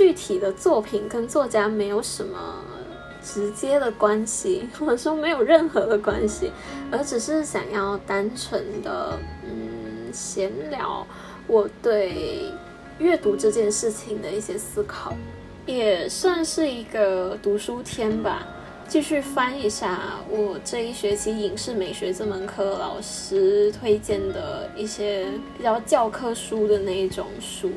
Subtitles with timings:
[0.00, 2.64] 具体的作品跟作家没有什么
[3.22, 6.50] 直接的关系， 或者说没有任何的关系，
[6.90, 11.06] 而只是想要单纯的嗯闲聊
[11.46, 12.50] 我对
[12.98, 15.12] 阅读这件事情的一些思考，
[15.66, 18.46] 也算是一个读书天吧。
[18.88, 25.26] 继续翻一下我这一学期影视美学这门课老师推荐的一些
[25.58, 27.70] 比较教科书的那一种书，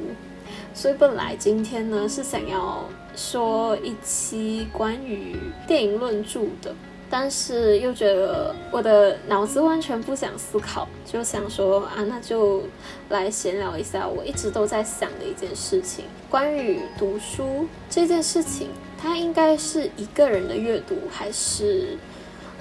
[0.73, 2.84] 所以本来今天呢是想要
[3.16, 5.38] 说一期关于
[5.68, 6.73] 电影论著的。
[7.09, 12.64] 但是又觉得我的脑子完全不想思考，就想说啊，那就
[13.09, 22.00] 来闲聊一下我一直都在想的一件事情，关于读书这件事情，它应该是一个人的阅读，还是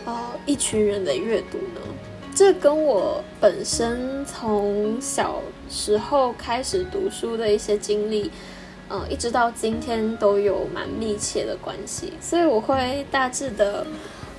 [0.05, 1.81] 呃一群人的阅读呢？
[2.35, 8.31] 这跟我本身从小时候开始读书的一些经历，
[8.89, 13.87] 呃，一直到今天都有蛮密切的关系，所以我会大致的。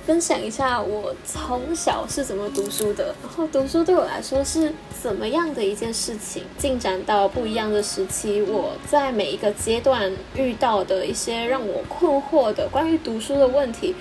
[0.06, 6.42] 分享一下我从小是怎么读书的，然后读书对我来说是怎么样的一件事情。
[6.58, 13.94] 进展到不一样的时期，我在每一个阶段遇到的一些让我困惑的关于读书的问题，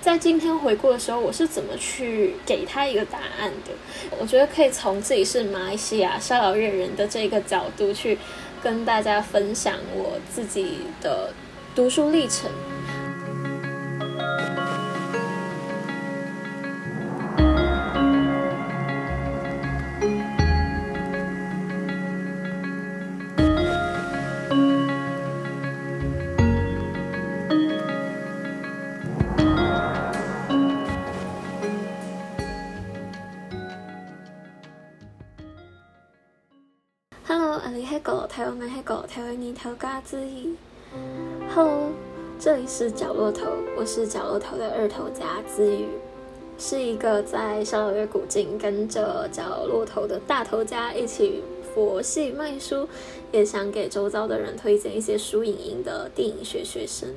[0.00, 3.72] 在今天回顾的时候，我是怎么去给他一个答案的？
[4.18, 8.16] 我觉得可以从自己是马来西亚沙劳越人的这个角度去
[8.62, 11.32] 跟大家分享我自己的
[11.74, 12.50] 读书历程。
[39.08, 40.54] 台湾你头嘎子意。
[41.54, 41.90] Hello，
[42.38, 45.88] 这里是角落头，我是角落头的二头家子宇，
[46.58, 51.42] 是一个在沙老越古晋跟着角落头的大头家一起
[51.74, 52.86] 佛系卖书，
[53.32, 57.08] 也想给周遭的人推荐一些书影音的电影学学生。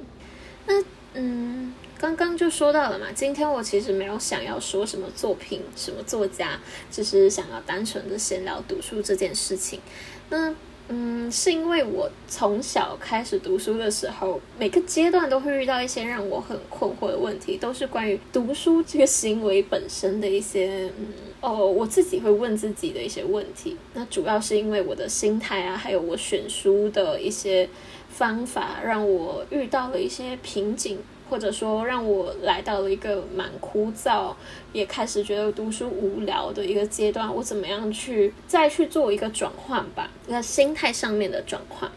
[0.66, 0.82] 那
[1.14, 6.58] 嗯，刚刚就说到了嘛，今天我其实没有想要说什么作品、什么作家，
[6.90, 9.82] 只是想要单纯的闲聊读书这件事情。
[10.30, 10.56] 那
[10.94, 21.08] 嗯，是因为我从小开始读书的时候，每个阶段都会遇到一些让我很困惑的问题，都是关于读书这个行为本身的一些，嗯，
[21.40, 23.78] 哦，我自己会问自己的一些问题。
[23.94, 27.70] 那主要是因为我的心态啊，还有我选书的一些
[28.10, 31.00] 方法，让我遇到了一些瓶颈。
[31.32, 34.36] 或者说让我来到了一个蛮枯燥，
[34.74, 40.12] 也开始觉得读书无聊的一个阶段，我怎么样去再去做一个转换吧？
[40.28, 41.90] 一个心态上面的转换。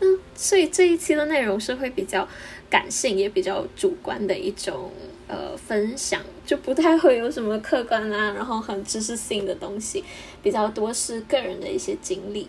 [0.00, 2.26] 嗯，所以这一期的内容是会比较
[2.70, 4.90] 感性，也比较主观的一种
[5.28, 10.02] 呃分享，就不太会有什么客观啊，然后很知识性的东西，
[10.42, 12.48] 比较多是个人的一些经历。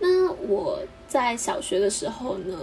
[0.00, 2.58] 那我在小学的时候呢？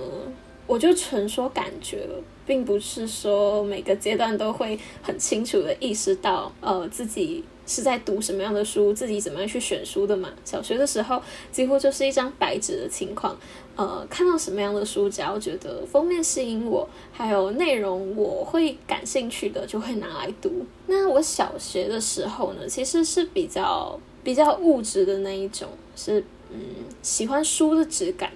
[0.67, 10.31] 我就纯说感觉了，并不是说每个阶段都会很清楚的意识到，呃，自己是在读什么样的书，自己怎么样去选书的嘛。
[10.43, 11.21] 小学的时候
[11.51, 13.37] 几乎就是一张白纸的情况，
[13.75, 20.65] 呃，看到什么样的书，只要觉得封面吸引我，还有内容我会感兴趣的，就会拿来读。
[20.87, 26.59] 那我小学的时候呢，其实是比较比较物质的那一种，是嗯，
[27.03, 28.31] 喜欢书的质感。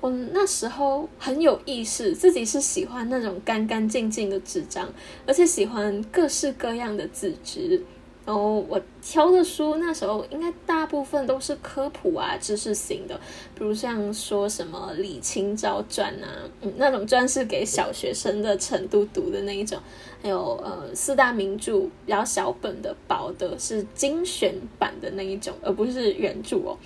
[0.00, 4.92] 我那时候很有意识，自己是喜欢那种干干净净的纸张，
[5.26, 7.82] 而且喜欢各式各样的纸质。
[8.26, 13.14] 然后我挑的书那时候应该大部分都是科普啊、知识型的，
[13.54, 16.28] 比如像说什么《李清照传》啊，
[16.62, 19.78] 嗯，那种专是给小学生的程度读的那一种。
[20.22, 26.78] 还有呃四大名著比较小本的、薄的，是精选版的那一种，而不是原著哦。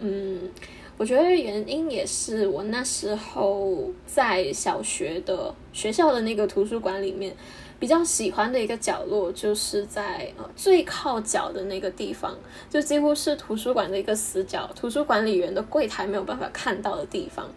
[0.00, 0.50] 嗯。
[0.96, 7.34] 我觉得原因也是我那时候在小学的学校的那个图书馆里面，
[7.80, 12.38] 比较喜欢的一个角落，就是在呃最靠脚的那个地方，
[12.70, 17.50] 就几乎是图书馆的一个死角，图书管理员的柜台没有办法看到的地方，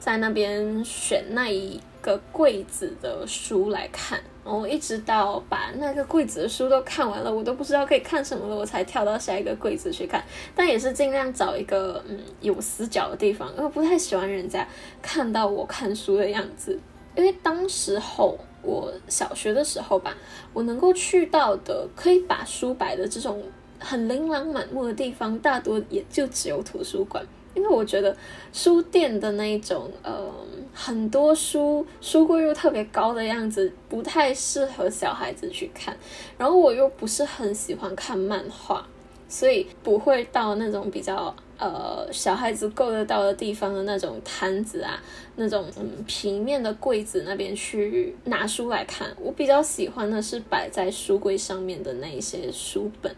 [0.00, 4.20] 在那边选那一个柜子的书来看。
[4.44, 10.22] 然后一直到把那个柜子的书都看完了，我都不知道可以看什么了，我才跳到下一个柜子去看。
[10.54, 14.66] 但也是尽量找一个嗯有死角的地方，因为不太喜欢人家
[15.00, 16.78] 看到我看书的样子。
[17.14, 20.16] 因为当时候我小学的时候吧，
[20.52, 23.42] 我能够去到的可以把书摆的这种
[23.78, 27.22] 很琳琅满目的地方，大多也就只有图书馆。
[27.54, 28.16] 因为我觉得
[28.52, 30.32] 书店的那一种，呃，
[30.72, 35.96] 很多书书柜又特别高的样子，不太适合小孩子去看。
[36.38, 38.86] 然后我又不是很喜欢看漫画，
[39.28, 45.02] 所以不会到那种比较呃小孩子够得到的地方的那种摊子啊，
[45.36, 49.08] 那种嗯平面的柜子那边去拿书来看。
[49.20, 53.14] 我比较喜欢的是摆在书柜上面的那一些书本。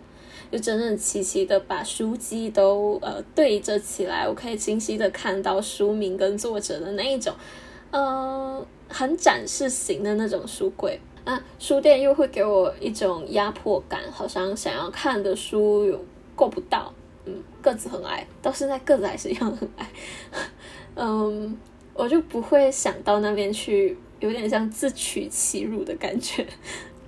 [0.51, 7.35] 就整整齐齐的把书籍都呃对着起来，我可以清晰的看到书名跟作者的那一种，
[7.91, 11.01] 呃，很展示型的那种书柜。
[11.25, 16.05] 那书店又会给我一种压迫感，好像想要看的书有
[16.37, 16.93] 够不到，
[17.25, 19.89] 嗯，个子很矮，到现在个子还是一样很矮，
[20.97, 21.57] 嗯，
[21.95, 26.47] 我就不会想到那边去，有点像自取其辱的感觉。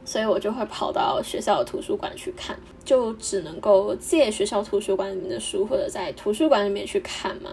[0.06, 7.50] 所以我就会跑到学校的图书馆去看，就只能够借学校图书馆里面的书，或者在图书馆里面去看嘛。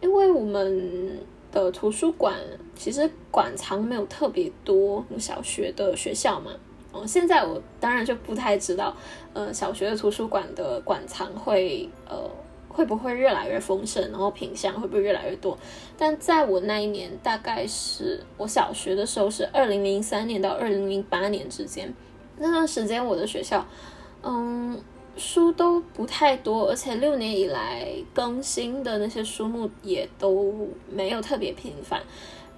[0.00, 1.18] 因为我们
[1.50, 2.36] 的图书馆
[2.76, 6.52] 其实馆藏没有特别多，小学的学校嘛。
[6.92, 8.94] 哦，现在我当然就不太知道，
[9.32, 12.30] 呃，小学的图书馆的馆藏会呃。
[12.72, 15.58] 会不会越来越丰盛，然后品相会不会越来越多？
[15.98, 21.92] 但在我那一年，大概是我小学的时候，是二零零三年到二零零八年之间，
[22.38, 23.66] 那段时间我的学校，
[24.22, 24.80] 嗯，
[25.16, 32.00] 书都不太多，而且六年以来更新的那些书目也都没有特别频繁，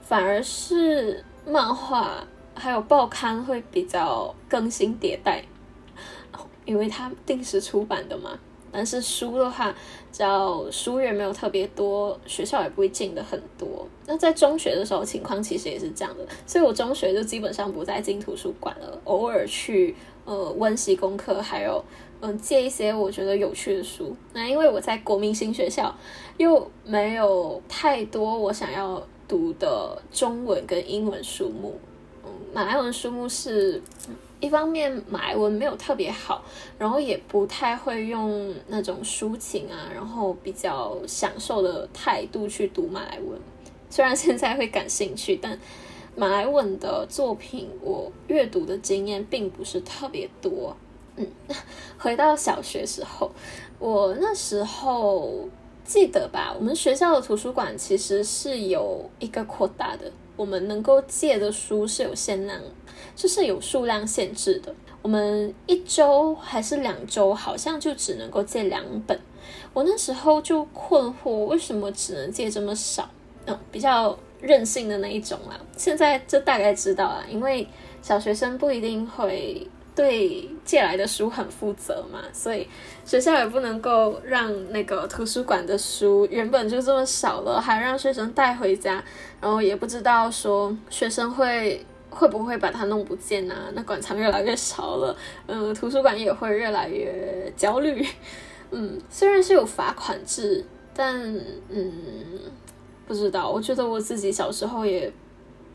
[0.03, 2.23] 反而是漫画
[2.55, 5.43] 还有报刊会比较更新迭代，
[6.67, 8.39] 因为它定时出版的嘛。
[8.73, 9.75] 但是书的话，
[10.11, 13.87] 只要书源没有特别多，学校也不会进的很多。
[14.07, 21.85] 那在中学的时候，情况其实也是这样的，所以我中学就基本上不再进图书馆了，偶尔去呃温习功课，还有
[22.23, 24.17] 嗯借一些我觉得有趣的书。
[24.33, 25.95] 那因为我在国民新学校，
[26.39, 31.79] 又没有太多我想要读的中文跟英文书目，
[32.25, 33.83] 嗯，马来文书目是。
[34.43, 36.45] 一方面马来文没有特别好，
[36.77, 43.41] 然后也不太会用那种抒情啊，然后比较享受的态度去读马来文。
[43.89, 45.57] 虽然现在会感兴趣，但
[46.17, 50.77] 马来文的作品我阅读的经验并不是特别多。
[51.15, 51.25] 嗯，
[51.97, 53.31] 回到小学时候，
[53.79, 55.49] 我那时候
[55.85, 62.61] 记得吧，我们学校的图书馆其实是有一个扩大的，我们能够借的书是有限量。
[63.15, 69.19] 就是有数量限制的，我们一周还是两周，好像就只能够借两本。
[69.75, 73.09] 我那时候就困惑，为什么只能借这么少？
[73.47, 75.59] 嗯，比较任性的那一种啦。
[75.77, 77.67] 现在就大概知道了，因为
[78.01, 82.67] 小学生不一定会对借来的书很负责嘛，所以
[83.05, 89.03] 学校也不能够让那个图书馆的书原本就这么少了，还让学生带回家，
[89.41, 91.85] 然后也不知道说学生会。
[92.15, 93.71] 会不会把它弄不见啊？
[93.75, 95.17] 那馆藏越来越少了，
[95.47, 98.07] 嗯，图书馆也会越来越焦虑。
[98.71, 100.65] 嗯，虽然是有罚款制，
[100.95, 101.21] 但
[101.69, 101.93] 嗯，
[103.07, 103.51] 不知道。
[103.51, 105.13] 我觉得我自己小时候也。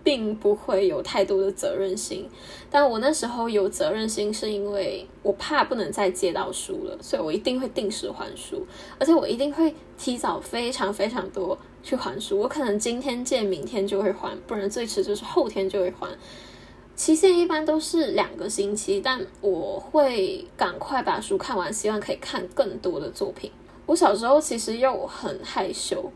[0.07, 2.29] 并不会有太多的责任心，
[2.71, 8.65] 但我那时候有责任心，是因为我怕不能再借到书了，所以我一定会定时还书，
[8.97, 12.39] 而且我一定会提早非常非常多去还书。
[12.39, 16.07] 我可能今天借，明天就会还，不然最迟就是后天就会还。
[16.95, 23.51] 期限一般都是两个星期，但我会赶快把书看完，希望可以看更多的作品。
[23.85, 26.09] 我小时候其实又很害羞，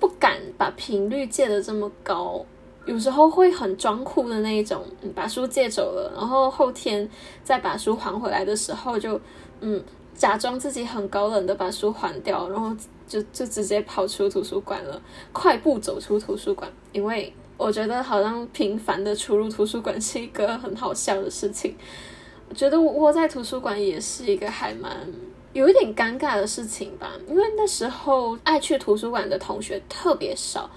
[0.00, 2.44] 不敢把频率借的这么高。
[2.90, 7.08] 有时候会很装酷的那一种，把书借走了，然后后天
[7.44, 9.18] 再把书还回来的时候，就
[9.60, 9.80] 嗯
[10.12, 15.00] 假装自己很高冷的把书还掉，然后就就直接跑出图书馆了，
[15.32, 21.76] 快步走出图书馆，因为我觉得好像频繁的出入图书馆是一个很好笑的事情。
[22.56, 24.90] 觉得窝在图书馆也是一个还蛮
[25.52, 30.68] 有一点尴尬的事情吧，因为那时候爱去图书馆的同学特别少。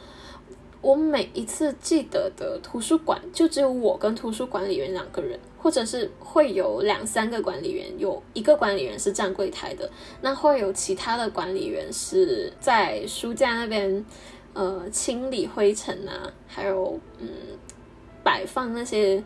[0.83, 9.89] 我每一次记得的图书馆，就只有我跟图书管理员两个人，或者是会有两三个管理员，有一个管理员是站柜台的，
[10.21, 14.05] 那会有其他的管理员是在书架那边，
[14.53, 17.27] 呃，清理灰尘啊，还有嗯，
[18.21, 19.23] 摆放那些。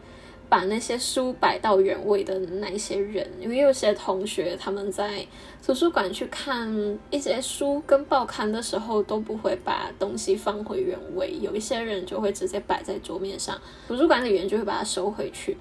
[0.49, 5.25] 把那些书摆到原位的那些人，因为有些同学他们在
[5.65, 15.57] 图书馆去看一些书跟报刊的时候，都不会把东西放回原位，有一些人就会直接摆在桌面上，图书馆里员就会把它收回去。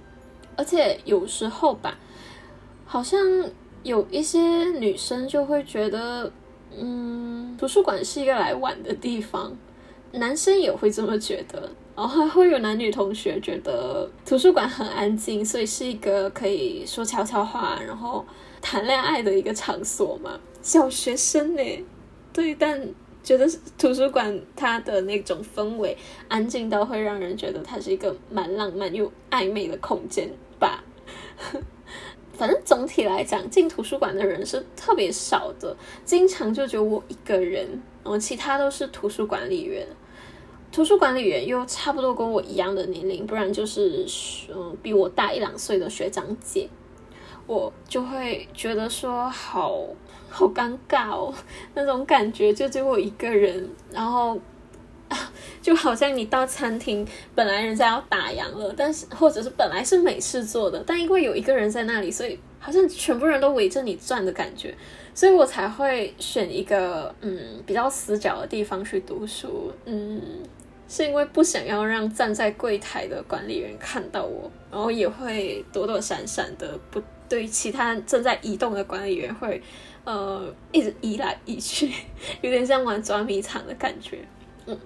[0.57, 1.99] 而且有时候吧，
[2.87, 3.21] 好像
[3.83, 4.41] 有一些
[4.79, 6.33] 女生就会觉得，
[6.71, 9.57] 嗯，图书馆是一个来玩的地方，
[10.13, 11.71] 男生也会这么觉得。
[11.97, 18.23] 然后还会有男女同学觉得图书馆很安静，所以是一个可以说悄悄话，然后
[18.61, 20.39] 谈恋爱的一个场所嘛。
[20.61, 21.63] 小学生呢，
[22.35, 22.87] 对，但
[23.23, 23.49] 觉得
[23.79, 25.97] 图书馆它的那种氛围
[26.29, 30.85] 安静到会让人觉得它是一个蛮浪漫又暧昧的空间吧。
[32.35, 35.75] 反正总体来讲，进图书馆的人是特别少的，
[36.05, 37.67] 经常就只有我一个人，
[38.05, 39.87] 然后其他都是图书管理员。
[40.73, 44.05] 图书管理员又差不多跟我一样的年龄，不然就是
[44.55, 46.69] 嗯比我大一两岁的学长姐，
[47.47, 49.83] 我就会觉得说好
[50.29, 51.33] 好尴尬哦，
[51.75, 54.39] 那种感觉就只有我一个人，然后
[55.63, 64.75] 就好像你到餐厅，本来人家要打烊了，但是或者是本来是美式做的，但因为有一个人在那里，所以好像全部人都围着你转的感觉，
[65.15, 70.21] 所以我才会选一个嗯比较死角的地方去读书，嗯。
[70.89, 79.61] 是因为不想要让站在柜台的管理员看到我，然后也会躲躲闪闪的，不对其他正在移动的管理员会，
[80.05, 81.93] 呃，一直移来移去，
[82.41, 84.19] 有点像玩抓迷藏的感觉。
[84.67, 84.79] 嗯，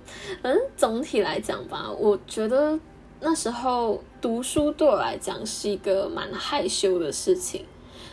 [0.42, 2.78] 反正总体来讲吧，我觉得
[3.21, 7.64] 那时候读书对我来讲是一个蛮害羞的事情，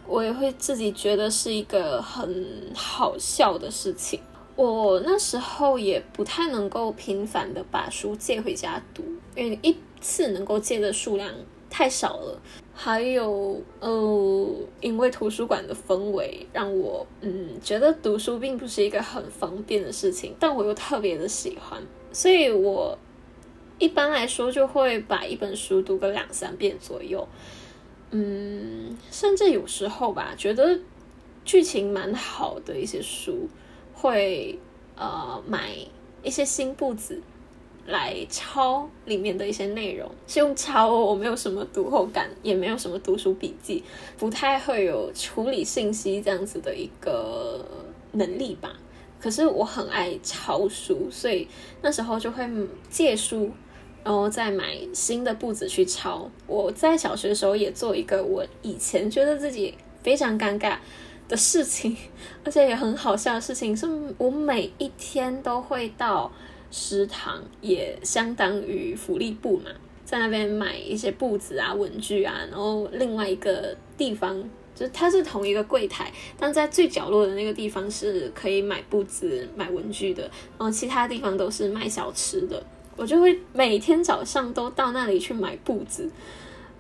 [0.06, 4.20] 我也会自己觉得是一个很好笑的事情。
[4.58, 9.04] 我那时候也不太能够频繁的把书借回家读，
[9.36, 11.32] 因为一次能够借的数量
[11.70, 12.42] 太少了。
[12.74, 14.50] 还有，呃，
[14.82, 21.80] 因为图书馆的氛围让我，嗯，觉得读书并不是一个很方便的事情，但我又特别的喜欢，
[22.12, 22.98] 所以我
[23.78, 27.28] 一般来说就会把一本书读个两三遍左右，
[28.10, 30.80] 嗯，甚至有时候吧，觉得
[31.46, 33.48] 剧情蛮好的一些书。
[34.00, 34.58] 会
[34.96, 35.72] 呃买
[36.22, 37.20] 一些新簿子
[37.88, 43.84] 来抄里面的一些内容，是用抄哦，我没有什么读后感，也没有什么读书笔记，
[44.18, 47.66] 不太会有处理信息这样子的一个
[48.12, 48.72] 能力吧。
[49.20, 51.48] 可是我很爱抄书，所以
[51.82, 52.48] 那时候就会
[52.88, 53.50] 借书，
[54.04, 56.30] 然后再买新的簿子去抄。
[56.46, 59.74] 我在小学的时候也做一个我以前觉得自己
[60.04, 60.78] 非常尴尬。
[61.28, 61.96] 的事情，
[62.44, 63.86] 而且也很好笑的事情，是
[64.18, 66.32] 我每一天都会到
[66.72, 69.72] 食堂，也相当于福利部嘛，
[70.06, 74.42] 在那边买一些布子啊、文具啊，然后另外一个地方
[74.74, 80.24] 就是它是同一个柜台，但在最角落的那个地方是可以买布子、买文具的，
[80.58, 82.64] 然后其他地方都是卖小吃的。
[82.96, 86.10] 我就会每天早上都到那里去买布子，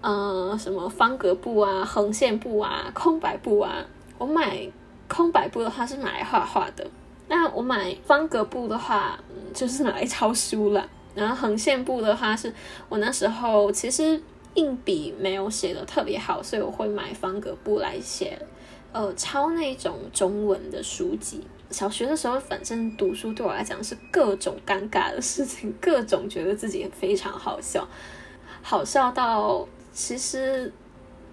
[0.01, 3.85] 呃，什么方格布啊、横线布啊、空白布啊。
[4.17, 4.67] 我买
[5.07, 6.85] 空白布的话是拿来画画的，
[7.27, 9.19] 那我买方格布的话，
[9.53, 10.89] 就是拿来抄书了。
[11.15, 12.53] 然后横线布的话，是
[12.89, 14.21] 我那时候其实
[14.55, 18.39] 硬笔没有写的特别好，所以我会买方格布来写，
[18.91, 21.47] 呃，抄那种中文的书籍。
[21.69, 27.87] 小学的时候，反正读书对我来讲是各种尴尬的事情，各种觉得自己非常好笑，
[28.61, 30.71] 好笑到其实。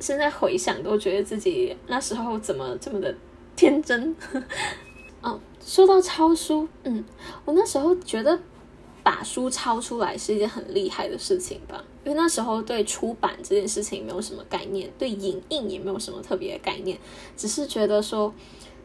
[0.04, 3.14] 现在回想都觉得自己那时候怎么这么的
[3.56, 4.14] 天真。
[5.22, 7.02] 哦，说到抄书，嗯，
[7.46, 8.38] 我那时候觉得
[9.02, 16.98] 把书抄出来是一件很厉害的事情吧，因为那时候对出版这件事情没有什么概念，对影印也没有什么特别的概念，
[17.34, 18.30] 只是觉得说，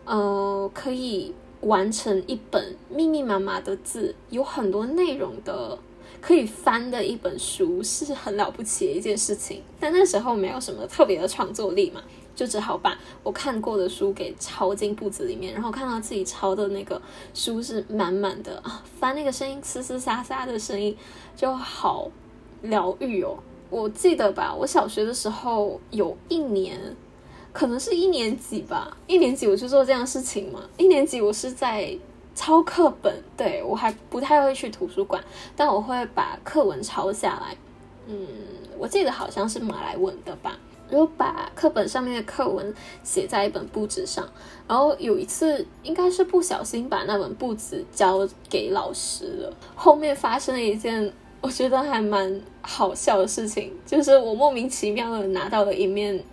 [0.06, 5.78] 呃，可以完成一本密密麻麻的字，有很多内容的。
[6.22, 12.02] 可以翻的一本书是很了不起的一件事情，但那时候没有什么特别的创作力嘛，
[12.36, 17.02] 就只好把我看过的书给抄进簿子里面，然后看到自己抄的那个
[17.34, 20.96] 书是满满的啊，翻那个声音嘶嘶沙沙的声音
[21.36, 22.12] 就好
[22.62, 23.38] 疗愈哦。
[23.70, 26.78] 我记得吧，我小学的时候有一年，
[27.54, 31.98] 可能是一年级吧，一年级我去做这样事情嘛，一年级我是在。
[32.36, 35.24] 抄课本，对我还不太会去图书馆，
[35.56, 37.56] 但我会把课文抄下来。
[38.08, 38.28] 嗯，
[38.78, 40.58] 我记得好像是马来文的吧，
[40.90, 44.28] 然后把课本上面的课文写在一本布子上。
[44.68, 49.54] 然后有一次，应该是不小心把那本布子交给老师了。
[49.76, 56.24] 后面发生了一件我觉得还蛮好笑的事情，就是我莫名其妙的拿到了一面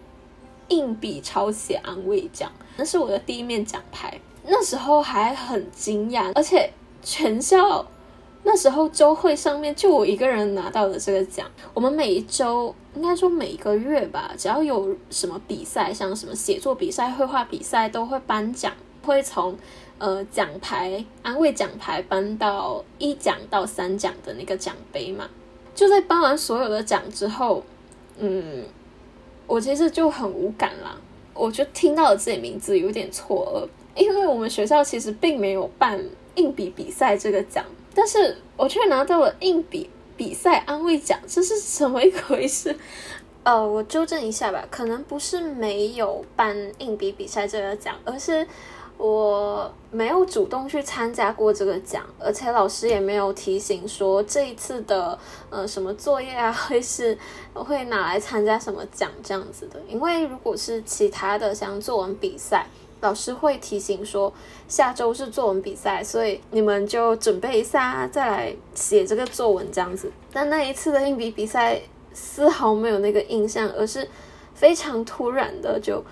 [0.68, 4.20] 硬笔抄写安慰奖，那是我的第一面奖牌。
[4.46, 6.70] 那时候还很惊讶，而且
[7.02, 7.84] 全校
[8.44, 11.46] 那时候周会上面就我一个人拿到了这个奖。
[11.74, 18.72] 我们每一周应该说每一个月吧，只要有什么比赛，像什么写作比赛、绘画比赛，都会颁奖。
[19.02, 19.56] 会从
[19.98, 25.28] 呃奖牌安慰奖牌颁到一奖到三奖的那个奖杯嘛。
[25.76, 27.62] 就在颁完所有的奖之后，
[28.18, 28.64] 嗯，
[29.46, 30.96] 我其实就很无感啦。
[31.34, 35.98] 我就听到了自己名字，有点错愕，因为我们学校其实并没有办
[36.36, 42.76] 硬笔比赛这个奖，但是我却拿到了硬笔比赛安慰奖，这是怎么一回事？
[43.42, 48.46] 呃，我纠正一下吧，可能不是没有办硬笔比赛这个奖，而是。
[48.98, 55.18] 我没有主动去参加过这个奖，而且老师也没有提醒说这一次的
[55.50, 57.18] 呃什么作业啊 会是
[57.52, 59.78] 会拿来参加什么奖这样子的。
[59.86, 62.66] 因为如果是其他的像作文比赛，
[63.06, 64.32] 老师会提醒说
[64.66, 70.10] 下周是作文比赛，所以你们就准备一下再来写这个作文这样子。
[70.32, 71.80] 但那一次的硬笔比赛
[72.12, 74.08] 丝毫没有那个印象，而是
[74.54, 76.02] 非常突然的就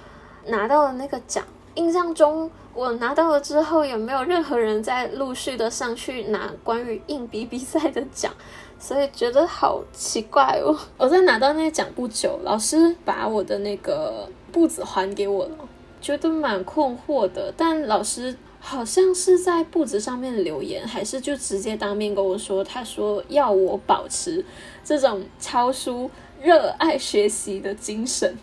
[0.47, 1.45] 拿到了那个奖。
[1.75, 2.51] 印象中。
[2.77, 8.33] 我拿到了之后，也没有任何人在陆续的上去拿关于硬笔比赛的奖？
[8.81, 10.77] 所以觉得好奇怪哦。
[10.97, 15.57] 我在拿到那个奖不久，老师把我的那个簿子还给我了，
[16.04, 17.50] 觉得蛮困惑的。
[17.56, 24.44] 但老师好像是在簿子上面留言，还是就直接当面跟我说，他说要我保持
[24.84, 26.11] 这种抄书、
[26.42, 28.37] 热爱学习的精神，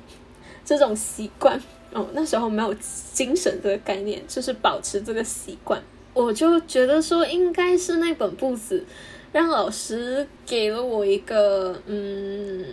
[0.66, 1.62] 这种习惯。
[1.94, 2.74] 哦，那时候没有
[3.14, 5.80] 精神这个概念，就是保持这个习惯。
[6.14, 8.84] 我就觉得说，应该是那本簿子
[9.32, 12.66] 让老师给了我一个，嗯，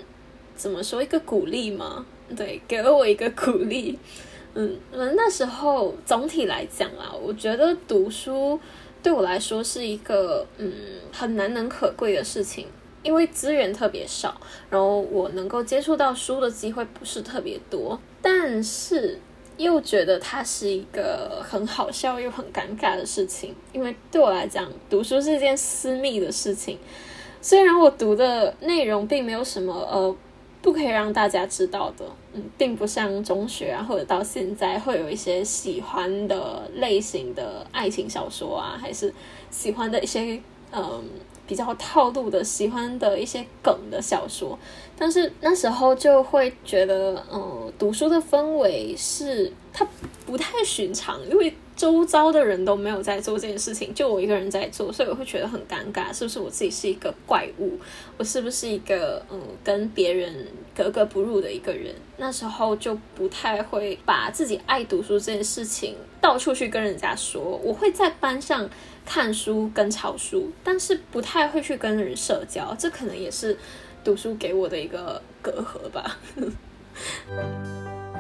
[0.56, 2.06] 怎么说一个鼓励吗？
[2.36, 3.98] 对，给了我一个鼓励。
[4.54, 8.58] 嗯，那时候总体来讲啊，我觉得读书
[9.02, 10.72] 对我来说是一个，嗯，
[11.12, 12.66] 很难能可贵的事情，
[13.02, 17.98] 因为资源特别少，然后我能够接触到书的机会不是特别多。
[18.20, 19.20] 但是
[19.56, 26.78] 又觉得它是一个很好笑又很尴尬的事情，因为对我来讲，读书是一件私密的事情。
[27.40, 30.16] 虽然我读的内容并没有什么呃
[30.60, 39.12] 不可以让大家知道的，嗯，并不像中学啊或者到现在会有一些喜欢的类型的爱情小说啊，还是
[39.50, 40.40] 喜欢的一些
[40.72, 41.04] 嗯。
[41.48, 44.58] 比较套路的，喜欢的一些梗的小说，
[44.98, 49.88] 但是那时候就会觉得，嗯，读书的氛围是它
[50.26, 57.78] 不太寻常，因为周遭的人都没有在做这件事情，就我一个人在做，所以我会觉得很尴尬，是不是我自己是一个怪物？
[58.18, 61.94] 我是不是一个嗯跟别人格格不入的一个人？
[62.18, 68.68] 那时候就不太会把自己爱读书这件事情到处去跟人家说，我会在班上。
[69.10, 73.56] 看书跟抄书，但是不太会去跟人社交，这可能也是
[74.04, 76.18] 读书给我的一个隔阂吧。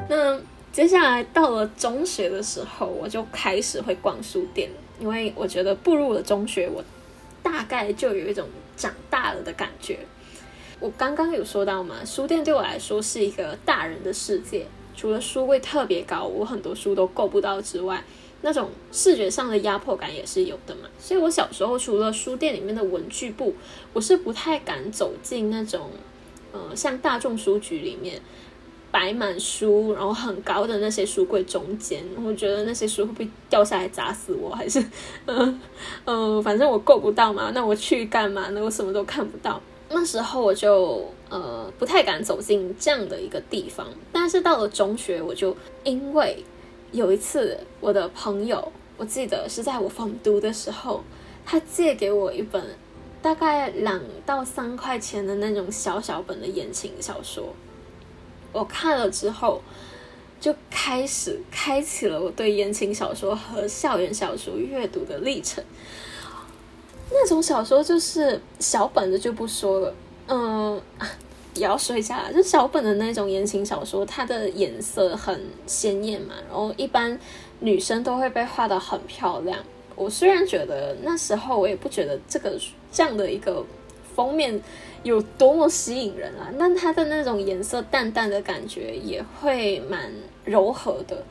[0.08, 0.40] 那
[0.72, 6.84] 接下来到了中学的时候，我就开始会逛书店，因为我觉得步入了中学，我
[7.42, 9.98] 大概就有一种长大了的感觉。
[10.78, 18.04] 我刚刚有说到嘛，书店对我来说是一个大人的世界，除了书柜特别高，我很多书都够不到之外。
[18.40, 23.52] 那种视觉上的压迫感也是有的嘛，所以我小时候除了书店里面的文具部，
[23.92, 25.90] 我是不太敢走进那种，
[26.52, 28.22] 呃，像大众书局里面
[28.90, 34.84] 摆满书，然后很高的那些书柜中间，我觉得那些书会不会掉下来砸死我，还是，
[35.26, 35.60] 嗯
[36.06, 38.62] 嗯，反正我够不到嘛，那我去干嘛呢？
[38.62, 39.60] 我什么都看不到。
[39.90, 46.44] 那时候我就呃不太敢走进这样的一个地方，但是到了中学，我就因为。
[46.90, 51.04] 有一次，我的朋友，我记得是在我放读的时候，
[51.44, 52.64] 他借给我一本
[53.20, 57.52] 大概两到三块钱的那种小小本的言情小说。
[58.52, 59.62] 我看了之后，
[60.40, 65.62] 就开始开启了我对言情小说和校园小说阅读的历程。
[67.10, 69.94] 那种小说就是小本的就不说了，
[70.26, 70.80] 嗯。
[71.54, 77.18] 也要说一下，就小本的那种言情小说，它的颜色很鲜艳嘛，然后一般
[77.58, 79.58] 女生都会被画的很漂亮。
[79.96, 82.56] 我虽然觉得那时候我也不觉得这个
[82.92, 83.64] 这样的一个
[84.18, 84.60] 封面
[85.04, 90.12] 有多么吸引人啊，但它的那种颜色淡淡的感觉也会蛮
[90.44, 91.22] 柔和的。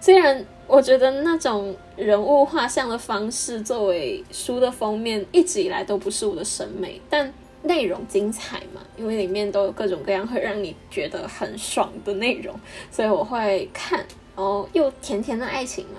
[0.00, 7.30] 虽然我觉得那种人物画像的方式作为书的封面一直以来都不是我的审美，但。
[7.64, 12.54] 内容精彩嘛，因为里面都有各种各样会让你觉得很爽的内容，
[12.88, 13.98] 所以我会看。
[14.36, 15.98] 然后又甜甜的爱情嘛，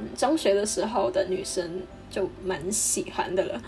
[0.00, 3.62] 嗯，中学的时候的女生就蛮喜欢的了。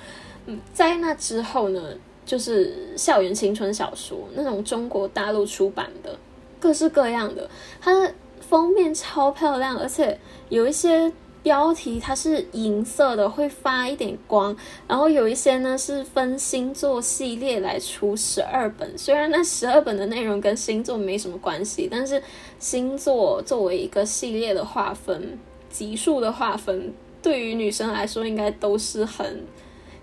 [0.73, 1.81] 在那之后呢，
[2.25, 6.19] 就是校园青春小说，那种中国大陆出版的，
[6.61, 7.49] 各式各样的，
[7.81, 14.57] 它封面超漂亮，而且有一些标题它是银色的，会发一点光。
[14.87, 22.23] 然后有一些呢是分星座系列来出十二本，虽然那十二本的内容跟星座没什么关系，但是
[22.59, 25.39] 星座作为一个系列的划分，
[25.71, 29.45] 级数的划分，对于女生来说应该都是很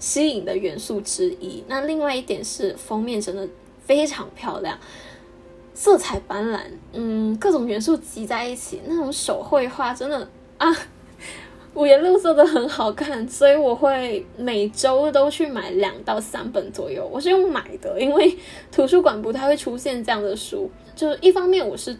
[0.05, 1.63] 吸引的元素之一。
[1.67, 3.49] 那另外一点是封面真的
[3.83, 4.77] 非常漂亮。
[5.73, 6.59] 色彩斑斓，
[6.93, 10.71] 嗯，各种元素集在一起，那种手绘画真的啊，
[11.73, 17.09] 五颜六色的很好看，所以我会每周都去买两到三本左右。
[17.11, 18.37] 我是用买的，因为
[18.71, 20.69] 图书馆不太会出现这样的书。
[20.95, 21.97] 就是一方面我是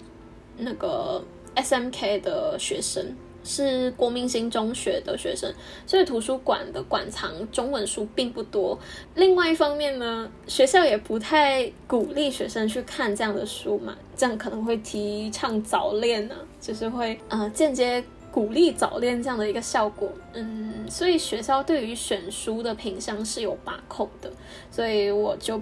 [0.60, 1.22] 那个
[1.56, 3.04] S M K 的学生。
[3.46, 5.54] 是国民型中学的学生，
[5.86, 8.78] 所以图书馆的馆藏中文书并不多。
[9.14, 20.10] 另外一方面呢，学校也不太鼓励学生去看这样的书嘛，这样可能会提倡早恋呢，就是会呃间接鼓励早恋这样的一个效果。
[20.34, 24.32] 嗯，所以学校对于选书的品相是有把控的，
[24.72, 25.62] 所以我就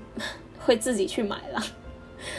[0.58, 1.62] 会自己去买了。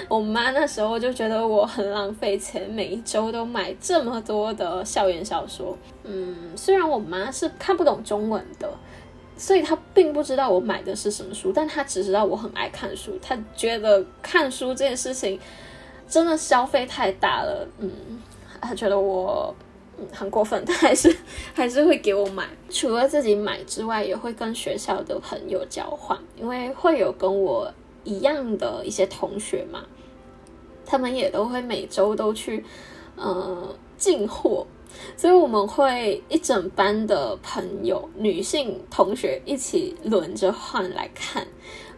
[0.09, 5.77] 我妈那时候就觉得我很浪费钱，每一周都买这么多的校园小说。
[6.05, 8.71] 嗯，虽然我妈是看不懂中文的，
[9.37, 13.19] 所以她并不知道我买的是什么书，但她只知道我很爱看书。
[13.23, 15.39] 她觉得看书这件事情
[16.09, 17.67] 真的消费太大了。
[17.79, 17.91] 嗯，
[18.61, 19.55] 她觉得我
[20.13, 21.15] 很过分，但还是
[21.55, 22.47] 还是会给我买。
[22.69, 27.73] 除了自己买之外，也会跟学校的朋友交换，因为会有跟我。
[28.05, 29.85] 一样的一些同学嘛，
[30.87, 32.65] 他们也都会每周都去
[33.17, 34.67] 呃进货，
[35.17, 41.47] 所以我们会一整班的朋友女性同学一起轮着换来看。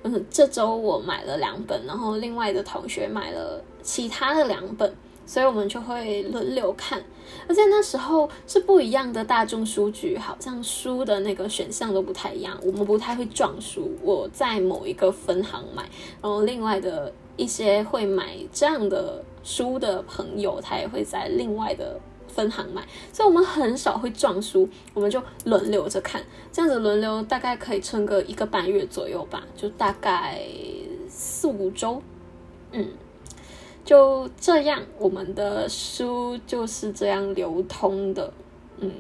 [0.03, 4.95] 嗯，这周我买了两本，然后另外的同学买了其他的两本。
[5.27, 7.03] 所以我们就会轮流看，
[7.49, 12.57] 而且那时候是不一样的大众书局，好像书的那个选项都不太一样。
[12.63, 15.83] 我们不太会撞书，我在某一个分行买，
[16.23, 30.41] 然后另外的一些会买这样的书的朋友，他也会在另外的分行买，所以我们很少会撞书，我们就轮流着看，这样子轮流大概可以撑个一个半月左右吧，就大概
[31.09, 32.01] 四五周，
[32.71, 32.89] 嗯。
[33.87, 38.31] 就这样，我们的书就是这样流通的。
[38.79, 38.91] 嗯，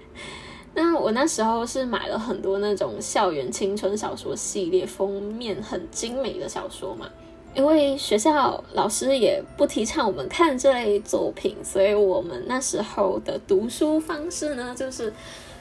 [0.74, 7.08] 那我那时候是买了很多那种校园青春小说系列，封面很精美的小说嘛。
[7.54, 15.12] 因为学校老师也不提倡我们看这类作品，所以我们那时候的读书方式呢，就是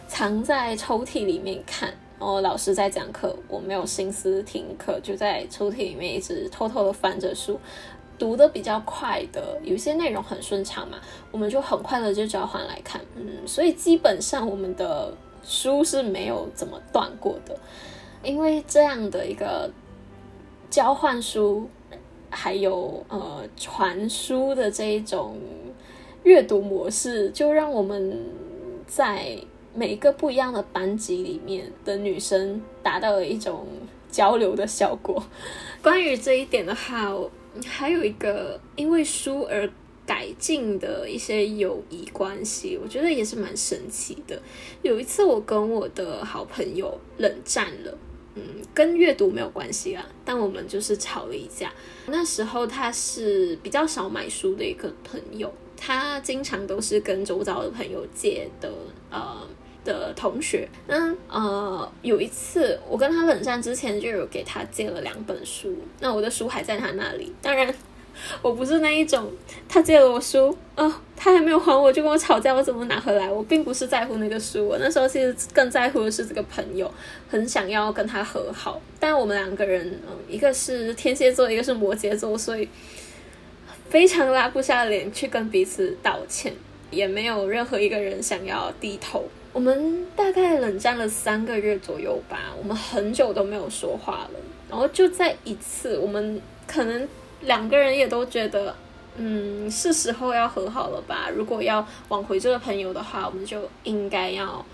[0.07, 1.93] 藏在抽屉里面看。
[2.19, 7.59] 哦老师在讲课，我没有心思听课，就在抽屉里面一直偷偷的翻着书。
[8.21, 10.99] 读的比较快的，有一些内容很顺畅嘛，
[11.31, 15.11] 我们就很快的就交换来看，嗯，所以基本上我们的
[15.43, 17.59] 书是没有怎么断过的，
[18.21, 19.71] 因为这样的一个
[20.69, 21.67] 交换书，
[22.29, 25.35] 还有呃传书的这一种
[26.21, 28.19] 阅读模式，就让我们
[28.85, 29.35] 在
[29.73, 33.65] 每一个不一样的班级里面的女生达到了一种
[34.11, 35.23] 交流的效果。
[35.81, 37.11] 关于这一点的话，
[37.65, 39.69] 还有一个因为书而
[40.05, 44.41] 改进的一些友谊关系，我觉得也是蛮神奇的。
[44.81, 47.97] 有一次我跟我的好朋友冷战了，
[48.35, 48.41] 嗯，
[48.73, 51.71] 跟阅读没有关系啊，但我们就是吵了一架。
[52.07, 58.71] 那时候他是比较少买书的一个朋友，他经常都是跟周遭的朋友借的，
[59.09, 59.47] 呃。
[59.83, 67.33] 的同学，那呃有一次我跟他冷战之前就有给他借了两本书，那我的书还在他那里。
[67.41, 67.73] 当然
[68.41, 69.31] 我不是那一种，
[69.67, 73.31] 他借了我书啊，他还没有还我就跟我吵架，我怎么拿回来？
[73.31, 76.91] 我并不是在乎那个书，我那时候其实更在乎的是这个朋友，
[77.29, 78.79] 很想要跟他和好。
[78.99, 82.67] 但我们两个人，嗯，一个是天蝎座，一个是摩羯座，所以
[83.89, 86.53] 非常拉不下脸去跟彼此道歉，
[86.91, 89.23] 也没有任何一个人想要低头。
[89.53, 94.39] 我们大概冷战了三个月左右吧，我们很久都没有说话了。
[94.69, 97.07] 然后就在一次，我们可能
[97.41, 98.73] 两个人也都觉得，
[99.17, 101.29] 嗯，是时候要和好了吧。
[101.35, 104.65] 如果要挽回这个朋友的话，我们就应该要，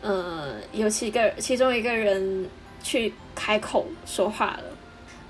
[0.00, 2.48] 呃，有其个其中一个人
[2.82, 4.64] 去开口说话了。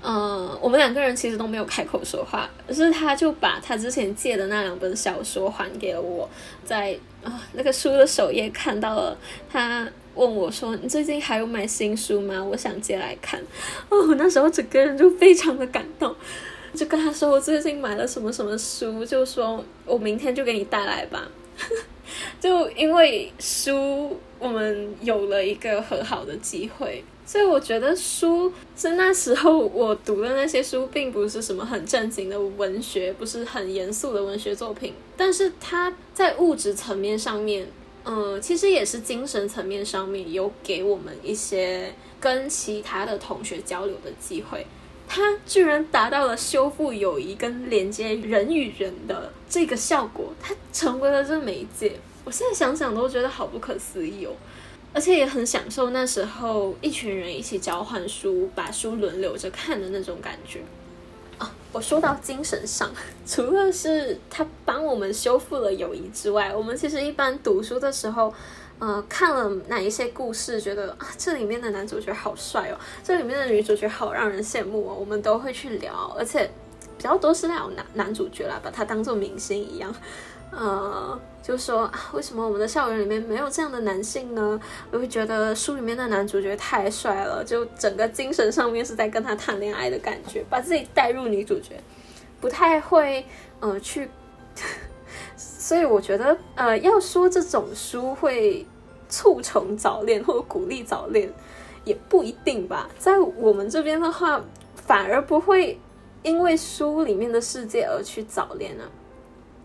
[0.05, 6.29] 嗯，我们两个人其实都没有开口说话，可是他就把他之前借的那两本小说还给了我，
[6.65, 9.17] 在啊那个书的首页看到了，
[9.49, 12.43] 他问我说：“你最近还有买新书吗？
[12.43, 13.41] 我想借来看。
[13.89, 16.13] ”哦，那时候整个人就非常的感动。
[16.75, 21.27] 就跟他说我最近买了什么什么书，就说我明天就给你带来吧。
[22.41, 37.67] 就因为书，我们有了一个很好的机会，所以我觉得书是那时候我读的那些书，并不是什么很正经的文学，不是很严肃的文学作品，但是它在物质层面上面，
[38.03, 44.65] 嗯，其实也是精神层面上面有给我们一些跟其他的同学交流的机会。
[45.07, 51.93] 它居然达到了修复友谊跟连接人与人的这个效果，它成为了这媒介。
[52.25, 54.31] 我现在想想都觉得好不可思议哦，
[54.93, 60.61] 而且也很享受那时候一群人一起交换书，把书轮流着看的那种感觉
[61.37, 61.53] 啊。
[61.71, 62.91] 我说到精神上，
[63.25, 68.33] 除了是它帮我们修复了友谊之外，我们其实一般读书的时候。
[68.79, 76.51] 呃，看了哪一些故事，觉得啊，这里面的男主角好帅哦，这里面的女主角好让人羡慕哦，我们都会去聊，而且
[76.97, 79.93] 比较多是那种男男主角啦，把他当做明星一样，
[80.55, 84.59] 呃，就说，为什么我们的校园里面没有这样的男性呢？
[84.91, 91.81] 我会觉得书里面的男主角太帅了，就整个精神上面是在跟他谈恋爱的感觉，把自己带入女主角，
[92.39, 93.25] 不太会
[93.59, 94.09] 呃去，
[95.35, 98.65] 所以我觉得呃，要说这种书会。
[99.09, 101.31] 促成早恋或鼓励早恋，
[101.83, 102.89] 也不一定吧。
[102.97, 104.43] 在我们这边的话，
[104.75, 105.79] 反而不会
[106.23, 108.89] 因为书里面的世界而去早恋啊。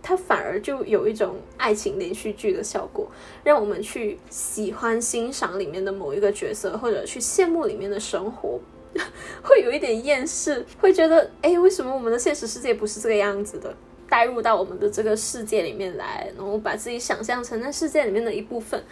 [0.03, 3.11] 它反而就有一种爱情连续剧的效果，
[3.45, 8.61] 让我们去喜欢欣赏里面的某一个角色，或者去羡慕里面的生活，
[9.43, 13.75] 会有一点厌世，会觉得哎，为什么我们的现实世界不是这个样子的？
[14.09, 18.83] 带入到我们的这个世界里面来，然后把自己想象成那世界里面的一部分。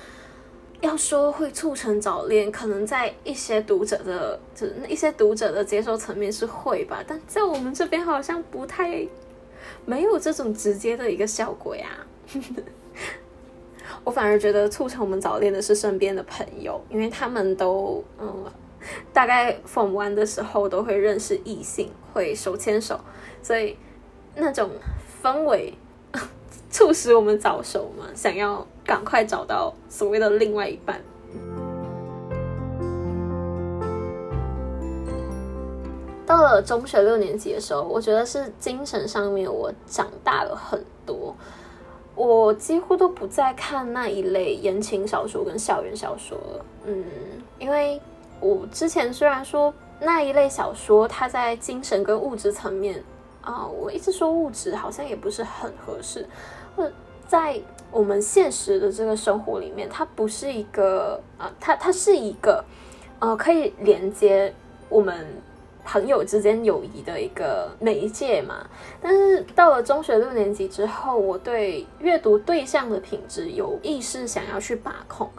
[0.83, 9.09] 要说会促成早恋，可能在一些读者的，就是一些读者的接受层面是会吧，但在我们这边好像不太
[9.87, 11.89] 没有这种直接的一个效果呀。
[14.05, 18.45] 我反而觉得促成我们早恋的是身边的朋友，因为他们都嗯，
[19.13, 23.01] 大概 form 完的时候都会认识异性，会手牵手，
[23.43, 23.77] 所以
[24.35, 24.71] 那种
[25.23, 25.73] 氛围。
[26.69, 31.01] 促使我们早熟嘛，想要赶快找到所谓的另外一半。
[36.27, 41.35] 到了中学六年级的时候，我觉得是精神上面我长大了很多。
[42.15, 46.65] 我几乎都不再看那一类言情小说跟校园小说了。
[46.87, 47.05] 嗯，
[47.59, 48.01] 因为
[48.41, 53.03] 我之前虽然说那一类小说，它在精神跟物质层面。
[53.43, 56.27] 啊，我一直说物质好像也不是很合适，
[56.75, 56.91] 或
[57.29, 57.61] 在
[57.93, 62.65] 我们现实的这个生活里面，它不是一个啊，它它是一个
[63.21, 64.53] 呃可以连接
[64.89, 65.25] 我们
[65.87, 68.67] 朋友之间友谊的一个媒介嘛。
[69.01, 75.31] 但是到了中学六年级之后，我对阅读对象的品质有意识想要去把控。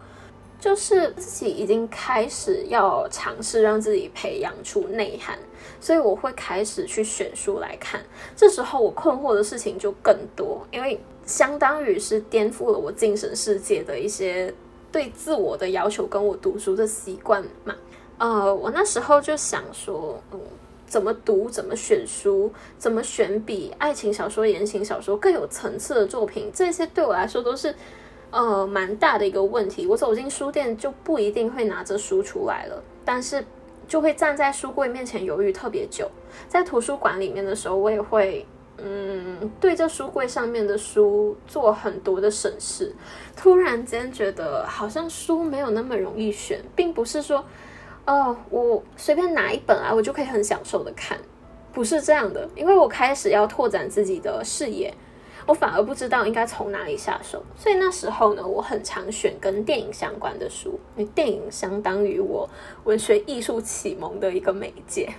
[0.60, 5.38] 就是自己已经开始要尝试让自己培养出内涵，
[5.80, 8.02] 所以我会开始去选书来看。
[8.36, 14.52] 这时候我困惑的事情就更多，因为相当于是颠覆了我精神世界的一些
[14.92, 17.76] 对自我的要求，跟我读书的习惯嘛。
[18.18, 20.40] 呃，我那时候就想说，嗯，
[20.86, 27.74] 怎么读，怎么选书，怎么选比爱情小说、言情小说更有层次的作品，这些对我来说都是。
[28.30, 29.88] 呃，蛮大的一个问题。
[29.88, 33.42] 我走进书店就不一定会拿着书出来了，但是
[33.88, 36.12] 就会站在书柜面前犹豫特别久。
[36.50, 38.46] 在图书馆里面的时候，我也会
[38.80, 42.94] 嗯对着书柜上面的书做很多的审视。
[43.34, 47.42] 突然间觉得好像书没有那么容易选，并不是说
[48.08, 51.20] 哦我随便拿一本来我就可以很享受的看，
[51.72, 52.50] 不是这样的。
[52.56, 54.92] 因为我开始要拓展自己的视野。
[55.46, 62.50] 我反而不知道应该从哪里下手，所以那时候呢，我很常选跟电影相关的书，因为电影相当于我
[62.84, 65.10] 文学艺术启蒙的一个媒介。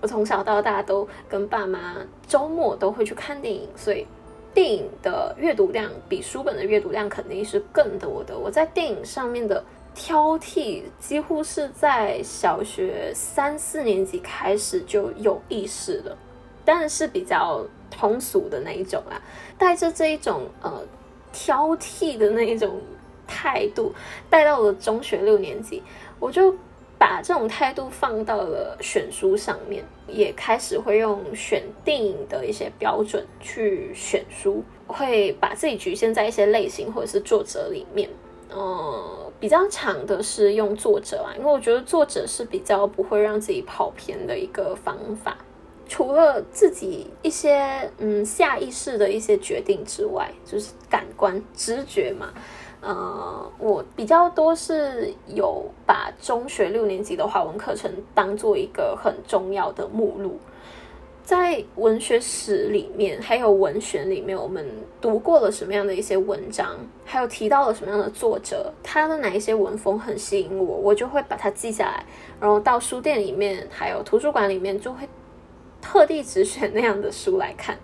[0.00, 1.96] 我从小到大都跟爸妈
[2.28, 4.06] 周末都会去看电影，所以
[4.54, 8.38] 电影的阅读量比书本的阅读量肯定是更多的。
[8.38, 16.16] 我在电影上面的挑剔，几乎是在小学三四年级开始就有意识了，
[16.64, 17.64] 但是比较。
[17.94, 19.20] 通俗的那一种啊，
[19.58, 20.82] 带着这一种呃
[21.30, 22.80] 挑剔的那一种
[23.28, 23.92] 态度，
[24.30, 25.82] 带到了中学六年级，
[26.18, 26.56] 我就
[26.98, 38.08] 把这种态度放到了选书上面，也开始会用选电影的一些标准去选书，会把自己局限在一些类型或者是作者里面。
[38.48, 45.36] 呃，比较长的是用作者啊，因为我觉得作者是比较不会让自己跑偏的一个方法。
[45.88, 52.32] 除了自己一些嗯下意识的一些决定之外，就是感官直觉嘛。
[52.80, 60.38] 呃，我比较多是有把中学六年级的华文课程当做一个很重要的目录。
[61.24, 64.66] 在文学史里面，还有文学里面，我们
[65.00, 72.04] 读过了什么样的一些文章，还有提到了什么样的作者，他的哪一些文风很吸引我，我就会把它记下来，
[72.40, 75.08] 然后到书店里面，还有图书馆里面，就会
[75.80, 77.78] 特地只选那样的书来看，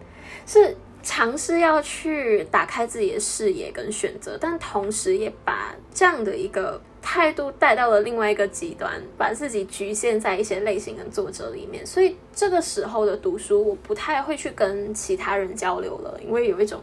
[0.44, 0.76] 是
[1.08, 6.78] 尝试要去打开自己的视野跟选择，但同时也把这样的一个。
[7.00, 16.82] 态度带到了另外一个极端，把自己局限在一些类型跟作者里面，所以这个时候的读书，我不太会去跟其他人交流了，因为有一种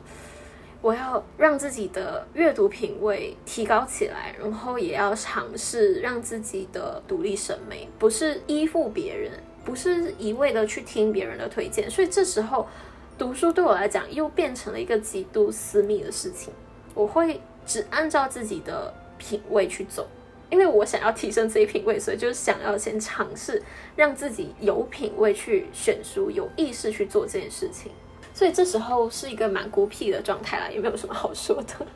[0.81, 9.31] 我要让自己的阅读品味提高起来，然后也要尝试让自己的独立审美不是依附别人，
[9.63, 12.67] 不是一味的去听别人的推荐，所以这时候
[13.17, 16.53] 读书对我来讲又变成了一个极度私密的事情，
[16.93, 18.93] 我会只按照自己的。
[19.17, 20.05] 品味去走，
[20.49, 23.63] 因为我想要提升自己品味，所以就想要先尝试
[23.95, 27.89] 让自己有品味去选书，有意识去做这件事情。
[28.33, 31.87] 所以这时候是一个蛮孤僻的状态啦，也没有什么好说的。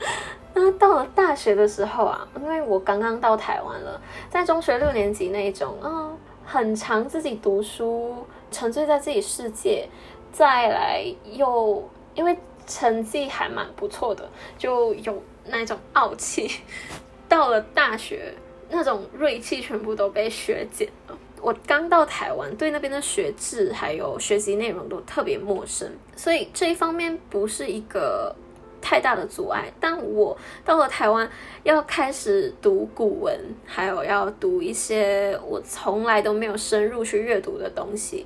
[0.53, 8.15] 那到了大学的时候啊，因为我刚刚到台湾了，在中学六年级那一种嗯，很长自己读书，
[8.49, 9.89] 沉醉在自己世界，
[10.31, 16.51] 再来又因为成绩还蛮不错的，就有那种傲气。
[17.27, 18.33] 到了大学，
[18.69, 21.17] 那种锐气全部都被削减了。
[21.41, 28.35] 我刚到台湾，对那边的学制还有学习内容都特别陌生，所以这一方面不是一个
[28.81, 29.71] 太大的阻碍。
[29.79, 31.29] 但我到了台湾，
[31.63, 38.25] 要开始读古文，还有要读一些我从来都没有深入去阅读的东西，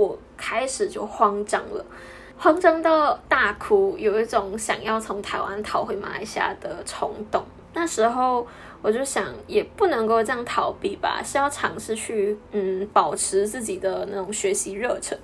[0.00, 1.84] 我开始就慌张了，
[2.38, 7.44] 慌张到大哭，有一种想要从台湾逃回马来西亚的冲动。
[7.74, 8.46] 那时候
[8.80, 15.18] 我就想，也不能够这样逃避吧，是要尝试去嗯保持自己的那种学习热忱，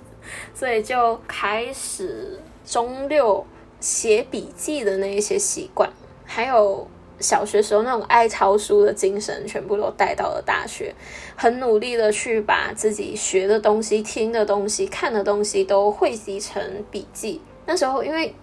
[0.53, 3.43] 所以就开始中六
[3.79, 5.89] 写笔记的那一些习惯，
[6.23, 6.87] 还有
[7.19, 10.93] 小学时候那种爱抄书的精神，全部都带到了大学，
[11.35, 17.41] 很努力的去把自己学的东西、听的东西、看的东西都汇集成笔记。
[17.65, 18.33] 那时候因为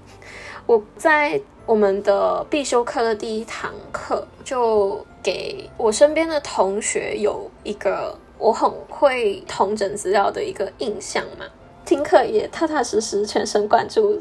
[0.67, 1.41] 我在。
[1.67, 11.47] 我们的必修课的第一堂课，就给我身边的同学有一个我很会同整资料的一个印象嘛。
[11.87, 14.21] 听课也踏踏实实、全神贯注，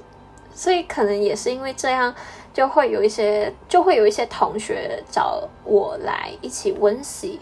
[0.56, 2.16] 所以可能也是因为这样，
[2.54, 7.40] 就会有一些就会有一些同学找我来一起温习。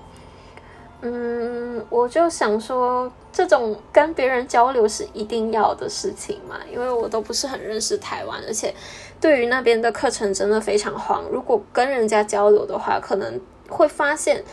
[1.03, 8.71] 嗯，我就想说，这种跟别人交流是一定要的事情嘛，因为我都不是很认识台湾，而且
[9.19, 11.23] 对于那边的课程真的非常慌。
[11.31, 14.43] 如果跟人家交流的话，可能会发现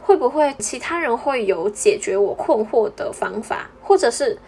[0.00, 4.38] 会不会其他人会有解决我困惑的方法，或者是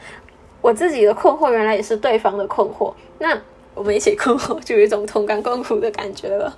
[0.61, 3.37] 我自己的困惑原来也是对方的困惑，那
[3.79, 6.53] 我们一起困惑，就有一种同甘共苦的感觉了。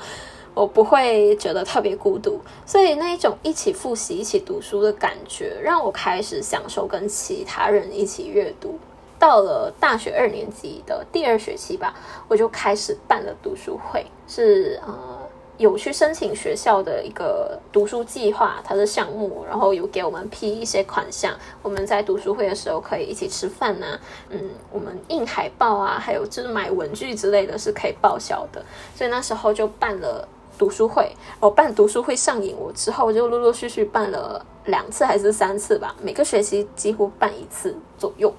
[0.55, 8.79] 我不会觉得特别孤独，所以那一种一起复习、一起读书的感觉，让我开始享受跟其他人一起阅读。
[9.19, 11.95] 到了大学二年级的第二学期吧，
[12.27, 15.20] 我就开始办了读书会，是呃
[15.61, 23.99] 有去申请学校的一个读书计划，它的项目，然后有给我们批一些款项，我们在读书会的时候可以一起吃饭呐，
[24.31, 24.41] 嗯，
[24.73, 28.65] 我们印海报啊，还有就是买文具之类的是可以报销的，
[28.97, 30.27] 所以那时候就办了。
[30.59, 38.31] 读书会，我办读书会上瘾，我之后就陆陆续续办了两次还是三次吧，每个学期几乎办一次左右，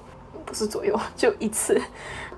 [0.46, 1.82] 不是左右就一次。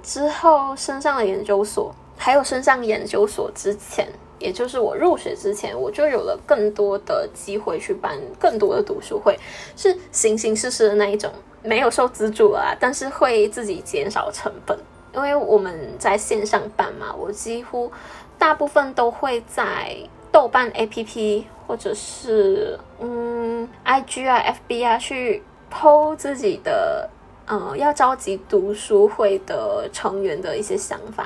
[0.03, 9.39] 之后升上了研究所，还有升上研究所之前，也就是我入学之前，我就有了更多的机会去办更多的读书会，
[9.77, 11.33] 是形形式式的那一种，
[11.63, 14.79] 没有受资助啊，但是会自己减少成本，
[15.15, 17.91] 因为我们在线上办嘛，我几乎。
[18.37, 19.97] 大部分都会在
[20.33, 25.41] 豆瓣 APP 或者是嗯 IG 啊 FB 啊去
[25.73, 27.09] 剖自己的
[27.47, 31.25] 呃要召集读书会的成员的一些想法，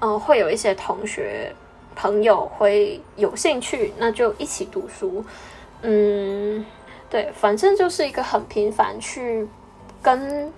[0.00, 1.50] 嗯会有一些同学
[1.94, 5.24] 朋友会有兴趣，那就一起读书，
[5.82, 6.64] 嗯
[7.10, 9.46] 对，反正就是一个很频繁去
[10.02, 10.52] 跟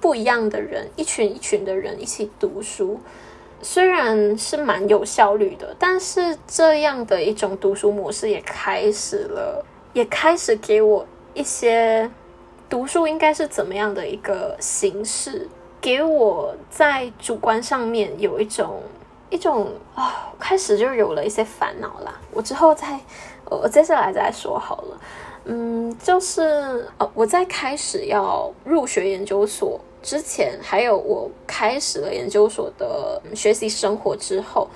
[0.00, 3.00] 不一样的人一群一群的人一起读书。
[3.64, 12.10] 虽然是蛮有效率的，但是这样的一种读书模式也开始了，也开始给我一些
[12.68, 15.48] 读书应该是怎么样的一个形式，
[15.80, 18.82] 给我在主观上面有一种
[19.32, 22.20] 一种啊，开始就有了一些烦恼啦。
[22.30, 23.00] 我之后再，
[23.46, 25.00] 我接下来再说好了。
[25.46, 34.68] 嗯，就是哦，我在开始要入学研究所之前，还有我开始了研究所的学习生活之后，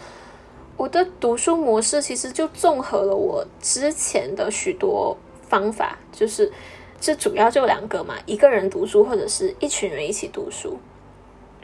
[0.78, 6.50] 我的读书模式其实就综合了我之前的许多方法，就是
[6.98, 10.78] 这主要就两个嘛，一个人读书或者是一群人一起读书。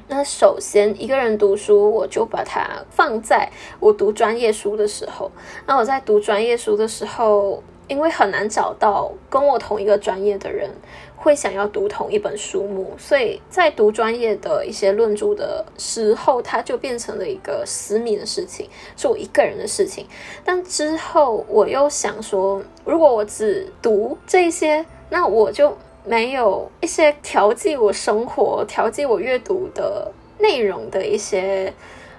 [0.08, 3.50] 那首先一个人读书，我就把它放在
[3.80, 5.30] 我读专业书的时候。
[5.66, 7.62] 那我在读专业书的时候。
[7.88, 10.70] 因为很难找到跟我同一个专业的人
[11.16, 20.06] 会想要读同一本书目，所以在读专业的一些论著的时候，它就变成了一个私密的事情，是我一个人的事情。
[20.42, 31.72] 但之后我又想说，如果我只读这些，那我就没有一些调剂我生活、调剂我阅读的内容的一些。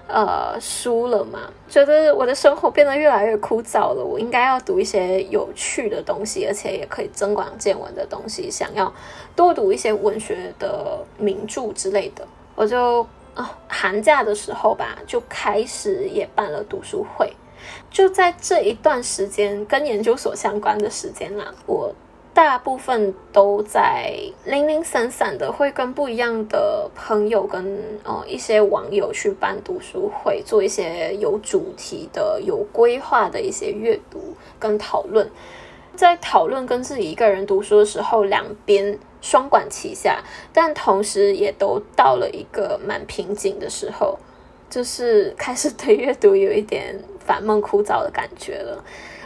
[0.06, 1.50] 呃，书了嘛？
[1.66, 4.04] 觉得我的生活变得越来越枯燥了。
[4.04, 8.50] 我应该要读一些有趣的东西，而且也可以增广见闻的东西。
[8.50, 8.92] 想要
[9.34, 12.22] 多读一些文学的名著之类的。
[12.54, 13.00] 我就
[13.32, 17.32] 啊，寒假的时候吧，就开始也办了读书会。
[17.90, 21.94] 就在这一段时间，跟研究所相关的时间啦，我。
[22.34, 24.12] 大部分都在
[24.44, 35.30] 零零散散的，会跟不一样的朋友跟呃一些网友去办读书会，做一些有主题的、有规划的一些阅读跟讨论。
[35.94, 40.20] 在讨论跟自己一个人读书的时候，两边双管齐下，
[40.52, 44.18] 但同时也都到了一个蛮瓶颈的时候，
[44.68, 48.82] 就是开始对阅读有一点烦闷枯燥的感觉了。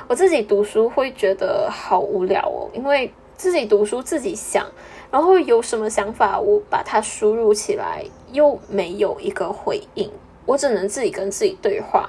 [0.08, 4.66] 我自己读书会觉得好无聊哦，因为自己读书自己想，
[5.10, 8.02] 然后有什么想法我把它输入起来，
[8.32, 10.10] 又没有一个回应，
[10.46, 12.08] 我只能自己跟自己对话。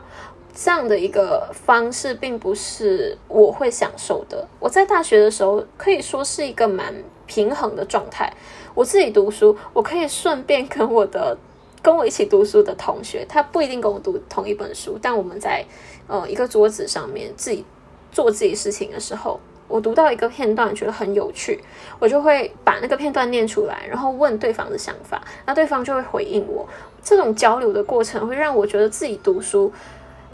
[0.55, 4.47] 这样的一个方式并不是我会享受的。
[4.59, 6.93] 我在大学的时候可以说是一个蛮
[7.27, 8.31] 平衡的状态，
[8.73, 11.37] 我自己读书，我可以顺便跟我的
[11.81, 15.65] 跟我一起读书的同学，他不一定跟我读同一本书，但我们在
[16.07, 17.65] 呃一个桌子上面自己。
[18.11, 21.63] 做自己事情的时候，我读到一个片段，觉得很有趣，
[21.99, 26.67] 我就会把那个片段念出来，然后问对方的想法，那对方就会回应我。
[27.03, 29.71] 这种交流的过程会让我觉得自己读书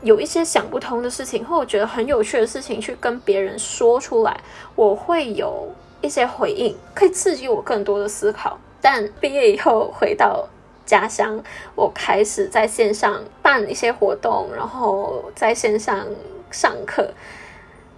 [0.02, 4.40] 有一些想不通的事情，或我觉得很有趣的事情，去跟别人说出来，
[4.76, 5.70] 我会有
[6.02, 8.58] 一些回应，可以刺激我更多的思考。
[8.82, 10.48] 但毕业以后回到
[10.86, 11.44] 家乡，
[11.76, 16.06] 我开始在线上办一些活动，然后在线上
[16.52, 17.12] 上课。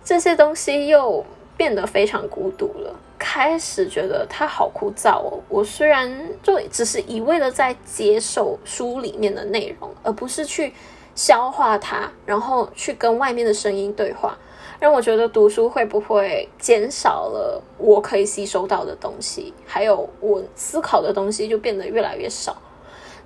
[0.08, 1.26] 这些东西又
[1.58, 5.38] 变得非常孤独了，开始觉得它好枯燥哦。
[5.49, 6.10] 我虽然
[6.41, 10.72] 就只是一味的在接受书里面的内容，而不是去
[11.14, 14.38] 消化它，然后去跟外面的声音对话，
[14.80, 22.55] 让我觉得读书会不会减少了我可以吸收到的东西，还有我思考的东西就变得越来越少，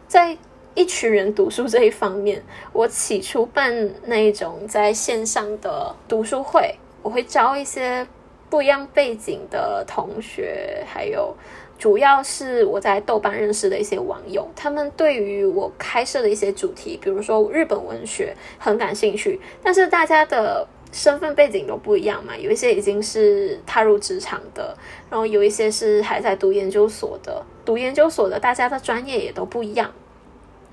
[0.08, 0.36] 在。
[0.74, 2.42] 一群人读书这一方面，
[2.72, 8.08] 我起初办那一种在线上的读书会，我会招一些
[8.50, 11.36] 不一样背景的同学，还有
[11.78, 24.74] 主要是我在豆瓣认识的一些网友，他们对于我开设的一些主题，比如说日本文学很感兴趣，但是大家的身份背景都不一样嘛，有一些已经是踏入职场的，
[25.10, 29.92] 然后有一些是还在读研究所的，读研究所的大家的专业也都不一样。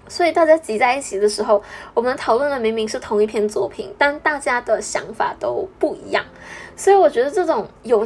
[0.09, 1.63] 所以大家挤在一起的时候，
[1.95, 6.25] 我们讨论的明明是同一篇作品，但大家的想法都不一样。
[6.77, 8.05] 所以我觉得这种有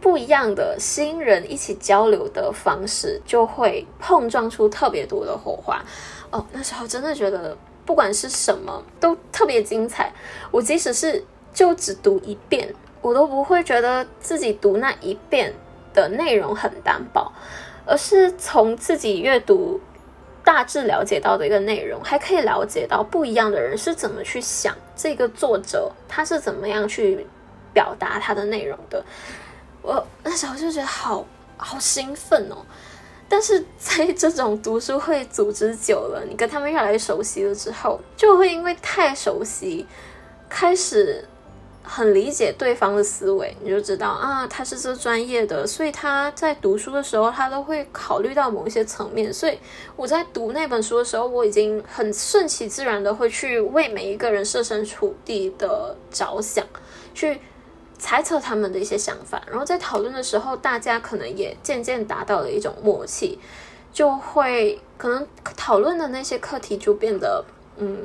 [0.00, 5.84] 不一样的新人一起交流的方式，就会碰撞出特别多的火花。
[6.30, 10.12] 哦，那时候真的觉得不管是什么都特别精彩。
[10.50, 11.22] 我即使是
[11.52, 15.52] 就只读一遍，我都不会觉得自己读那一遍
[15.92, 17.30] 的内容很单薄，
[17.84, 19.80] 而是从自己阅读。
[20.44, 27.26] 大致了解到的一个内容，还可以了解到不一样的人是怎么去想这个作者，他是怎么样去
[27.72, 29.04] 表达他的内容的。
[29.82, 31.24] 我那时候就觉得好
[31.56, 32.56] 好兴奋哦！
[33.28, 39.86] 但是在这种读书会组织久了，你跟他们越来越熟悉了之后，就会因为太熟悉，
[40.48, 41.24] 开始。
[41.84, 49.32] 很理解对方的思维，你就知道啊，他是这专业的，所以他在读书的时候，他都会考虑到某一些层面。
[49.32, 49.58] 所以
[49.96, 56.64] 我在读那本书的时候，我已经很顺其自然的会去为每一个人设身处地的着想，
[57.14, 57.40] 去
[57.98, 63.38] 猜测他们的一些想法，然后在讨论的时候，大家可能也渐渐达到了一种默契，
[63.92, 65.26] 就会可能
[65.56, 67.44] 讨论的那些课题就变得
[67.76, 67.98] 嗯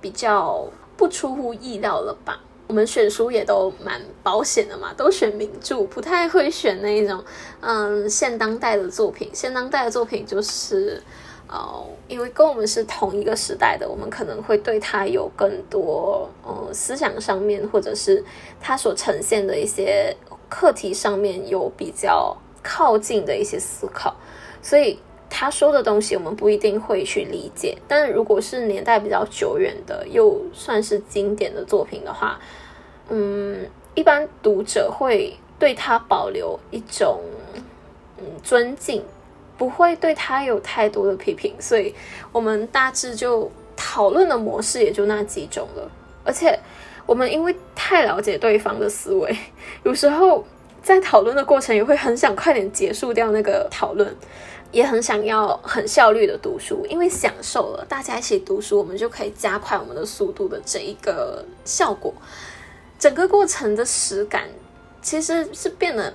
[0.00, 0.66] 比较
[0.96, 2.38] 不出乎意料了吧。
[2.66, 7.22] 我们选书也都蛮保险的嘛，都选名著，不太会选那一种
[7.60, 9.28] 嗯现当代的作品。
[9.32, 11.02] 现当代的作品就是
[11.48, 18.24] 哦，因为跟我们是同一个时代的，我们可能会对它有更多呃思想上面，或者是
[18.60, 20.16] 它所呈现的一些
[20.48, 24.16] 课题上面有比较靠近的一些思考，
[24.62, 24.98] 所以。
[25.34, 32.38] 他说的东西我们不一定会去理解，但如果是年代比较久远的，又算是经典的作品的话，
[33.08, 37.22] 嗯，一般读者会对他保留一种
[38.18, 39.02] 嗯尊敬，
[39.56, 41.94] 不会对他有太多的批评，所以
[42.30, 45.90] 我们大致就讨论的模式也就那几种了。
[46.24, 46.56] 而且
[47.06, 49.34] 我们因为太了解对方的思维，
[49.82, 50.44] 有时候
[50.82, 54.14] 在讨论的过程也会很想快点结束掉那个讨论。
[54.72, 62.12] 也很想要很效率的读书，因为享受了大家一起读书，我们就可以加快我们的速度的这一个效果。
[62.98, 64.48] 整个过程的实感
[65.02, 66.12] 其实是变得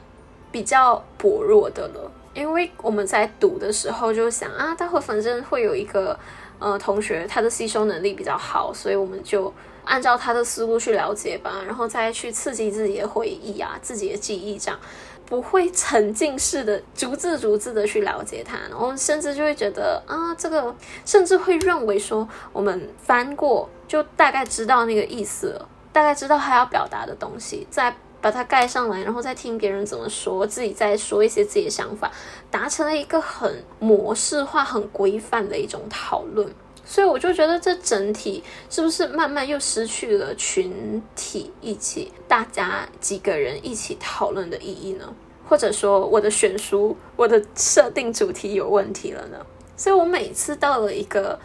[0.51, 6.17] 比较薄弱的了，因为我们在读的时候就想啊，待会反正会有一个
[6.57, 9.53] 呃同学他的吸收能力比较好，所以我们就
[9.83, 14.79] 按照他的思路去了解吧，然后再去刺激自己的回忆啊，自己的记忆这样。
[15.27, 20.73] 不会沉浸式的逐字逐字的去了解它，然后甚至就会觉得啊，这个
[21.05, 32.09] 甚至会认为说，我们翻过就大概知道那个意思了，大概知道他要表达的东西，再把它盖上来，然后再听别人怎么说，自己再说一些自己的想法，
[32.49, 36.49] 达成了一个很模式化、很规范的一种讨论。
[36.89, 45.13] 所以我就觉得这整体是不是慢慢又失去了群体一起，大家几个人一起讨论的意义呢？
[45.45, 49.37] 或者说我的选书、我的设定主题有问题了呢？
[49.75, 51.37] 所以我每次到了一个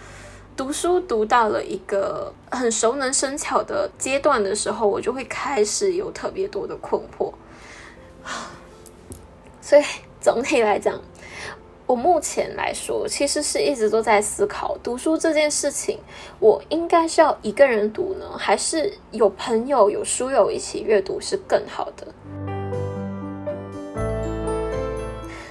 [0.57, 7.33] 读书读到了一个很熟能生巧的阶段的时候，我就会开始有特别多的困惑。
[9.61, 9.83] 所以
[10.21, 11.03] 总体来讲。
[11.93, 15.99] 我目前来说，其实是一直都在思考读书这件事情，
[16.39, 22.07] 我应该是要一个人读呢，还是有朋友、有书友一起阅读是更好的？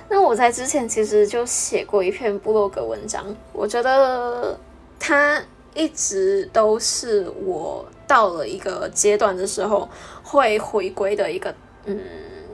[0.10, 3.24] 那我在之前其实就写过一篇部落格文章，
[3.54, 4.60] 我觉得
[5.00, 5.39] 它
[5.76, 9.88] 一直都是我到了一个阶段的时候
[10.24, 11.54] 会回归的一个
[11.86, 12.00] 嗯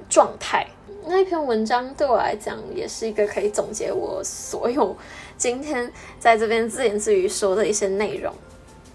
[0.10, 0.68] 状态。
[1.10, 4.96] 那一篇文章对我来讲也是一个可以总结我所有
[5.38, 5.90] 今天
[6.20, 8.34] 在这边自言自语说的一些内容。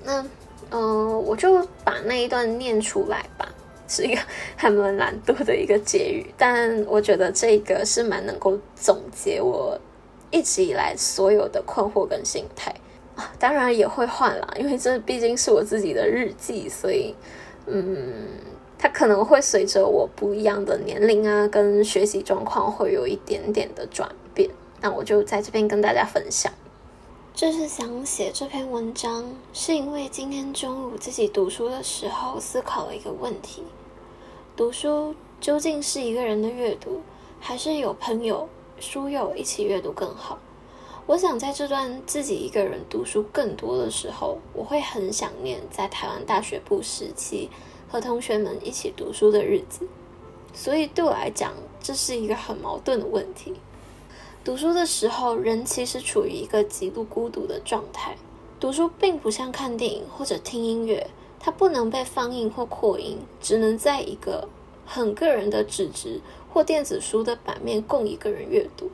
[0.05, 0.23] 那，
[0.71, 3.49] 嗯，我就把那一段念出来吧，
[3.89, 4.21] 是一个
[4.57, 9.79] 还蛮懒惰的一个结语，但我觉得这个是蛮能够总结我
[10.31, 12.75] 一直以来所有的困惑跟心态。
[13.39, 17.15] 当然也会换啦，因为这毕竟是我自己的日记，所以，
[17.67, 18.29] 嗯。
[18.83, 24.51] 它可能会随着我不一样的年龄啊，跟学习状况会有一点点的转变。
[24.81, 26.53] 那我就在这边跟大家分享。
[27.33, 33.63] 就是想写这篇文章，是因为今天中午自己读书的时候思考了一个问题：
[34.57, 37.03] 读书究竟是一个人的阅读，
[37.39, 38.49] 还是有朋友、
[38.81, 40.41] 书友一起阅读更好？
[41.07, 47.49] 我想在这段自己一个人读书更多的时候，我会很想念在台湾大学部时期。
[47.93, 49.87] 和同学们一起读书的日子，
[50.55, 53.53] 所以对我来讲，这是一个很矛盾的问题。
[54.43, 58.17] 读书的时候，人其实处于一个极度孤独的状态。
[58.59, 61.07] 读书并不像看电影或者听音乐，
[61.39, 64.49] 它不能被放映或扩音，只能在一个
[64.87, 68.91] 很个人的纸质或电子书的版面供一个人阅读。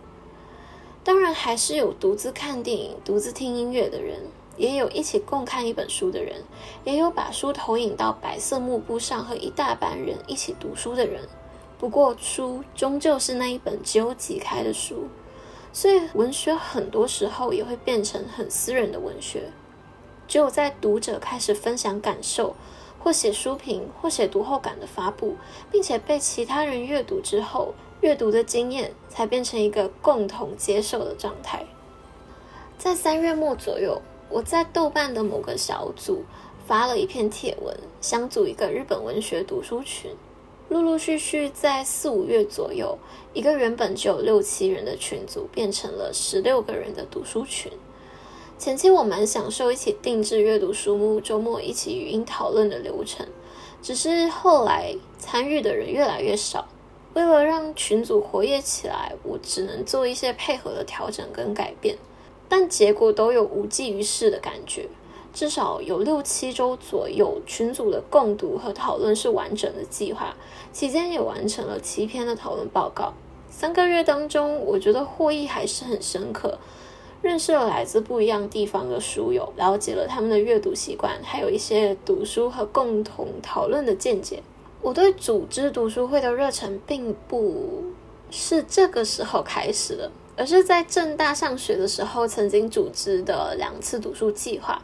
[1.04, 4.22] 当然，还是有独自看电影、独自听音乐的人。
[4.58, 6.42] 也有一起共看一本书的人，
[6.84, 11.22] 也有把书投影到白色幕布上和一大班人一起读书的人。
[11.78, 15.08] 不过，书终究是那一本只有挤开的书，
[15.72, 19.44] 所以文学很多时候也会变成很私人的文学。
[20.26, 22.56] 只有在读者开始分享感受，
[22.98, 25.36] 或写书评，或写读后感的发布，
[25.70, 31.64] 并且被其他人阅读之后，阅读的经验才变成一个共同接受的状态。
[32.76, 34.02] 在三月末左右。
[34.30, 36.24] 我在豆瓣的某个小组
[36.66, 40.10] 发了一篇帖文，想组一个日本文学读书群。
[40.68, 42.98] 陆陆续续在四五月左右，
[43.32, 47.72] 一个原本只有六七人的群组变成了十六个人的读书群。
[48.58, 53.26] 前期我蛮享受一起定制阅读书目、周末一起语音讨论的流程，
[53.80, 56.68] 只是后来参与的人越来越少，
[57.14, 61.96] 为了让群组活跃起来，我只能做一些配合的调整跟改变，
[62.48, 64.88] 但结果都有无济于事的感觉。
[65.34, 70.34] 至少有六七周左右，群组的共读和讨论是完整的计划，
[70.72, 73.12] 期间也完成了七篇的讨论报告。
[73.50, 76.58] 三个月当中，我觉得获益还是很深刻，
[77.22, 84.42] 认识了来自不一样地方的书友，了解了他们的阅读习惯，还有一些读书和共同讨论的见解。
[84.80, 87.84] 我对组织读书会的热忱，并不
[88.30, 94.80] 是这个时候开始的，而是在正大上学的时候，曾经组织的两次读书计划。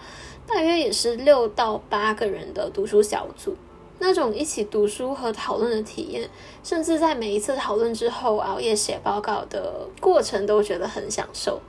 [0.47, 3.57] 大约也是六到八个人的读书小组，
[3.99, 6.29] 那种一起读书和讨论的体验，
[6.63, 11.61] 甚至在每一次讨论之后熬夜写报告的过程，都觉得很享受。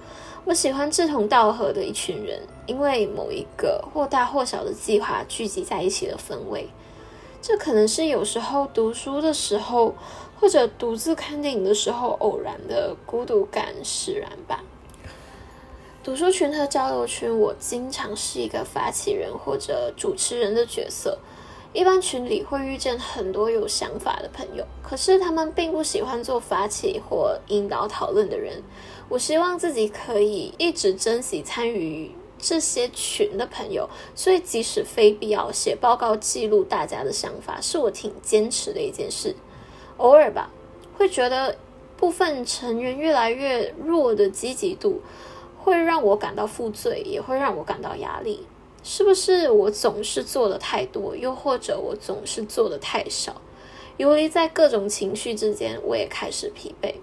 [0.43, 6.67] 我喜欢志同道合的一群人，因为某一个或大或小的计划聚集在一起的氛围。
[7.41, 9.95] 这可能是有时候读书的时候，
[10.45, 14.63] 或者独自看电影的时候，偶然的孤独感使然吧。
[16.03, 21.17] 读书群和交流群，我经常是一个发起人或者主持人的角色。
[21.73, 28.61] 一般群里会遇见很多有想法的朋友，可是他们并不喜欢做发起或引导讨论的人。
[29.09, 39.35] 我希望自己可以一直珍惜参与这些群的朋友，所以即使非必要写报告记录大家的想法，是我挺坚持的一件事。
[39.97, 40.49] 偶尔吧，
[40.97, 41.55] 会觉得
[41.97, 45.01] 部分成员越来越弱的积极度。
[45.57, 48.45] 会让我感到负罪，也会让我感到压力。
[48.83, 53.41] 是不是我总是做的太多，又或者我总是做的太少？
[53.97, 56.93] 游离在各种情绪之间，我也开始疲惫，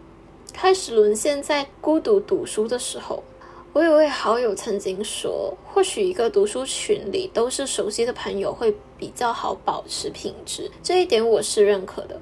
[0.53, 3.25] 开始沦陷在孤独读书的时候。
[3.73, 10.71] 我有位好友曾经说，或许一个读书群里都是熟悉的朋友，会比较好保持品质。
[10.85, 12.21] 这一点我是认可的。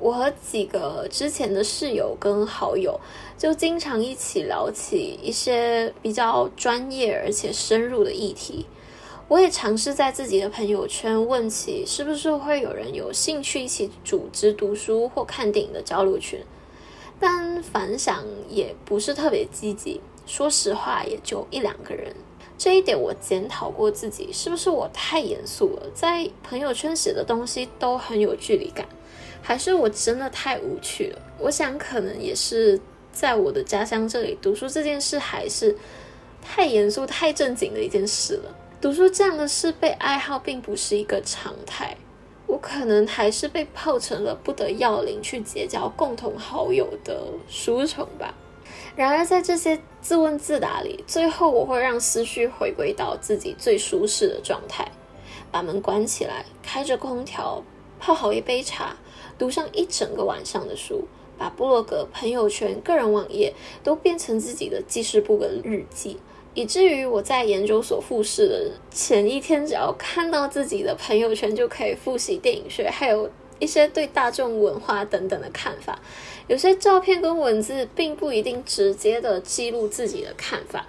[0.00, 2.98] 我和几个之前的室友跟好友，
[3.36, 8.64] 就经常一起聊起一些比较专业而且深入的议题。
[9.28, 16.40] 我也尝试在自己的朋友圈问起，是不是会有人有兴趣一起组织读书或看电影的交流群，
[17.20, 20.00] 但反响也不是特别积极。
[20.26, 22.16] 说实话，也就一两个人。
[22.56, 28.86] 这一点我检讨过自己，是不是我太严肃了，在朋友圈写的东西都很有距离感。
[29.42, 31.22] 还是我真的太无趣了。
[31.38, 32.80] 我想，可能也是
[33.12, 35.76] 在我的家乡这里，读书这件事还是
[36.42, 38.54] 太严肃、太正经的一件事了。
[38.80, 41.96] 读书这样的事被爱好，并不是一个常态。
[42.46, 48.34] 我可能还是被泡成了不得要领去结交共同好友的书虫吧。
[48.96, 54.90] 然而，在这些自问自答里，最后我会让思绪回归到自己最舒适的状态，
[55.52, 57.62] 把门关起来，开着空调，
[58.00, 58.96] 泡好一杯茶。
[59.40, 66.18] 读上一整个晚上的书，把部落格、朋友圈、个人网页都变成自己的记事簿跟日记，
[66.52, 75.98] 以至于我在研究所复试的前一天，只要看到自己的朋友圈，就可以复习电影学，还有一些对大众文化等等的看法。
[76.46, 80.86] 有些照片跟文字并不一定直接的记录自己的看法，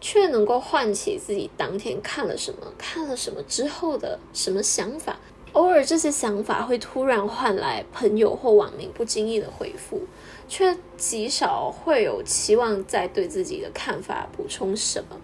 [0.00, 5.18] 却能够唤起自己当天看了什么、看了什么之后的什么想法。
[5.52, 10.00] 偶尔，这些想法会突然换来朋友或网民不经意的回复，
[10.48, 15.20] 却极少会有期望再对自己的看法补充什么。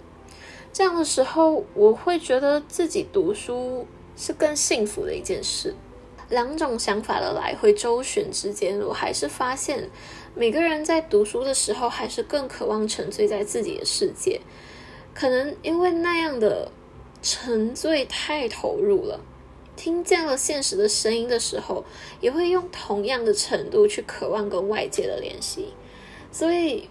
[0.70, 5.74] 这样的时候，我会觉得自己读书是更幸福的一件事。
[6.28, 9.88] 两种想法的来回周旋之间，我还是发现，
[10.34, 14.42] 每个人在读书的时候，还是更渴望沉醉在自己的世界。
[15.14, 16.70] 可能因为那样的
[17.22, 19.18] 沉醉太投入了。
[19.78, 21.84] 听见了现实的声音的时候，
[22.20, 25.72] 也会用同样的程度去渴望跟外界的联系。
[26.32, 26.90] 所以，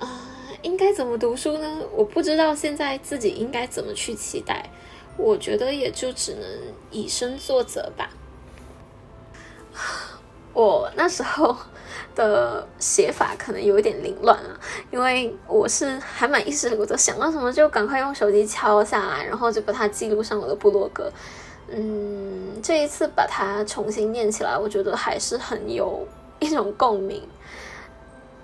[0.00, 0.28] 啊，
[0.62, 1.82] 应该怎么读书呢？
[1.94, 4.68] 我不知道现在自己应该怎么去期待。
[5.16, 6.42] 我觉得也就只能
[6.90, 8.10] 以身作则吧。
[10.52, 11.56] 我那时候
[12.16, 14.58] 的写法可能有一点凌乱啊，
[14.90, 21.08] 因为我是还蛮意识流的，想到什么就赶快用手机敲下来，然后就把它记录上我的部落格。
[21.76, 26.06] 嗯，这一次把它重新念起来，我觉得还是很有
[26.38, 27.22] 一种共鸣。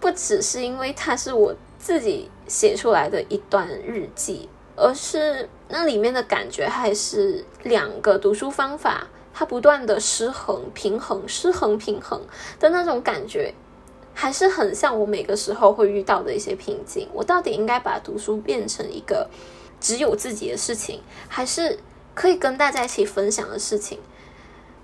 [0.00, 12.20] 不只是因为它是我自己写出来的一段日记，而是那里面的感觉还是两个读书方法，它不断的失衡、平衡、失衡、平衡
[12.58, 13.52] 的那种感觉，
[14.14, 17.06] 还是很像我每个时候会遇到的一些瓶颈。
[17.12, 19.28] 我到底应该把读书变成一个
[19.78, 21.78] 只有自己的事情，还是
[22.14, 23.98] 可以跟大家一起分享的事情？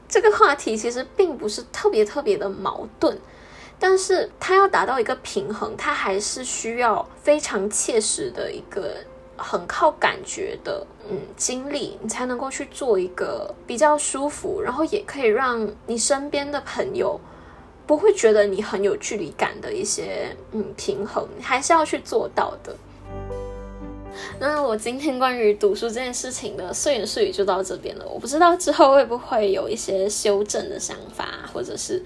[0.09, 3.18] 这个话题其实并不是特别特别的矛盾，
[3.79, 8.97] 但是它要达到一个平衡，它还是需要非常切实的一个。
[9.39, 17.20] 很靠感觉的，嗯，经历你才能够去做一个比较舒服，然后也可以让你身边的朋友
[17.87, 22.74] 不会觉得你很有距离感的一些，嗯，平衡，还是要去做到的。
[24.39, 32.03] 那我今天关于读书这件事情的碎言碎语就到这边了，我不知道之后会不会有一些修正的想法，或者是。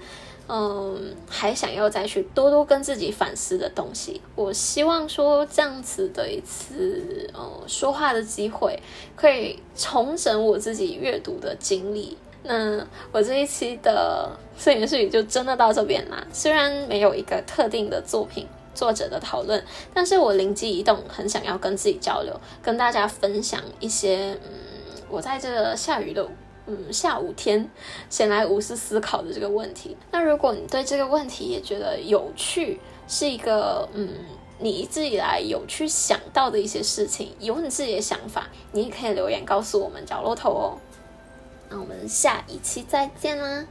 [0.53, 4.19] 嗯，还想要再去多多跟自己反思的东西。
[4.35, 8.77] 我希望说这样子的一次呃说话的机会，
[9.15, 12.17] 可以重整我自己阅读的经历。
[12.43, 16.21] 那我这一期的碎言碎语就真的到这边啦。
[16.33, 18.45] 虽然没有一个特定的作品
[18.81, 19.63] 作者的讨论，
[19.93, 24.49] 但是我灵机一动，很想要跟自己交流，跟大家分享一些嗯，
[25.07, 26.27] 我在这个下雨的。
[26.67, 27.69] 嗯，下午天
[28.07, 29.97] 闲来无事思考的这个问题。
[30.11, 34.07] 那如果你对这个问题也觉得有趣，是一个嗯，
[34.59, 40.77] 你一直以来有去想到的一些事情，有你自己的想法，你也可以留言告诉我们角落头哦。
[41.67, 43.65] 那我们下一期再见啦。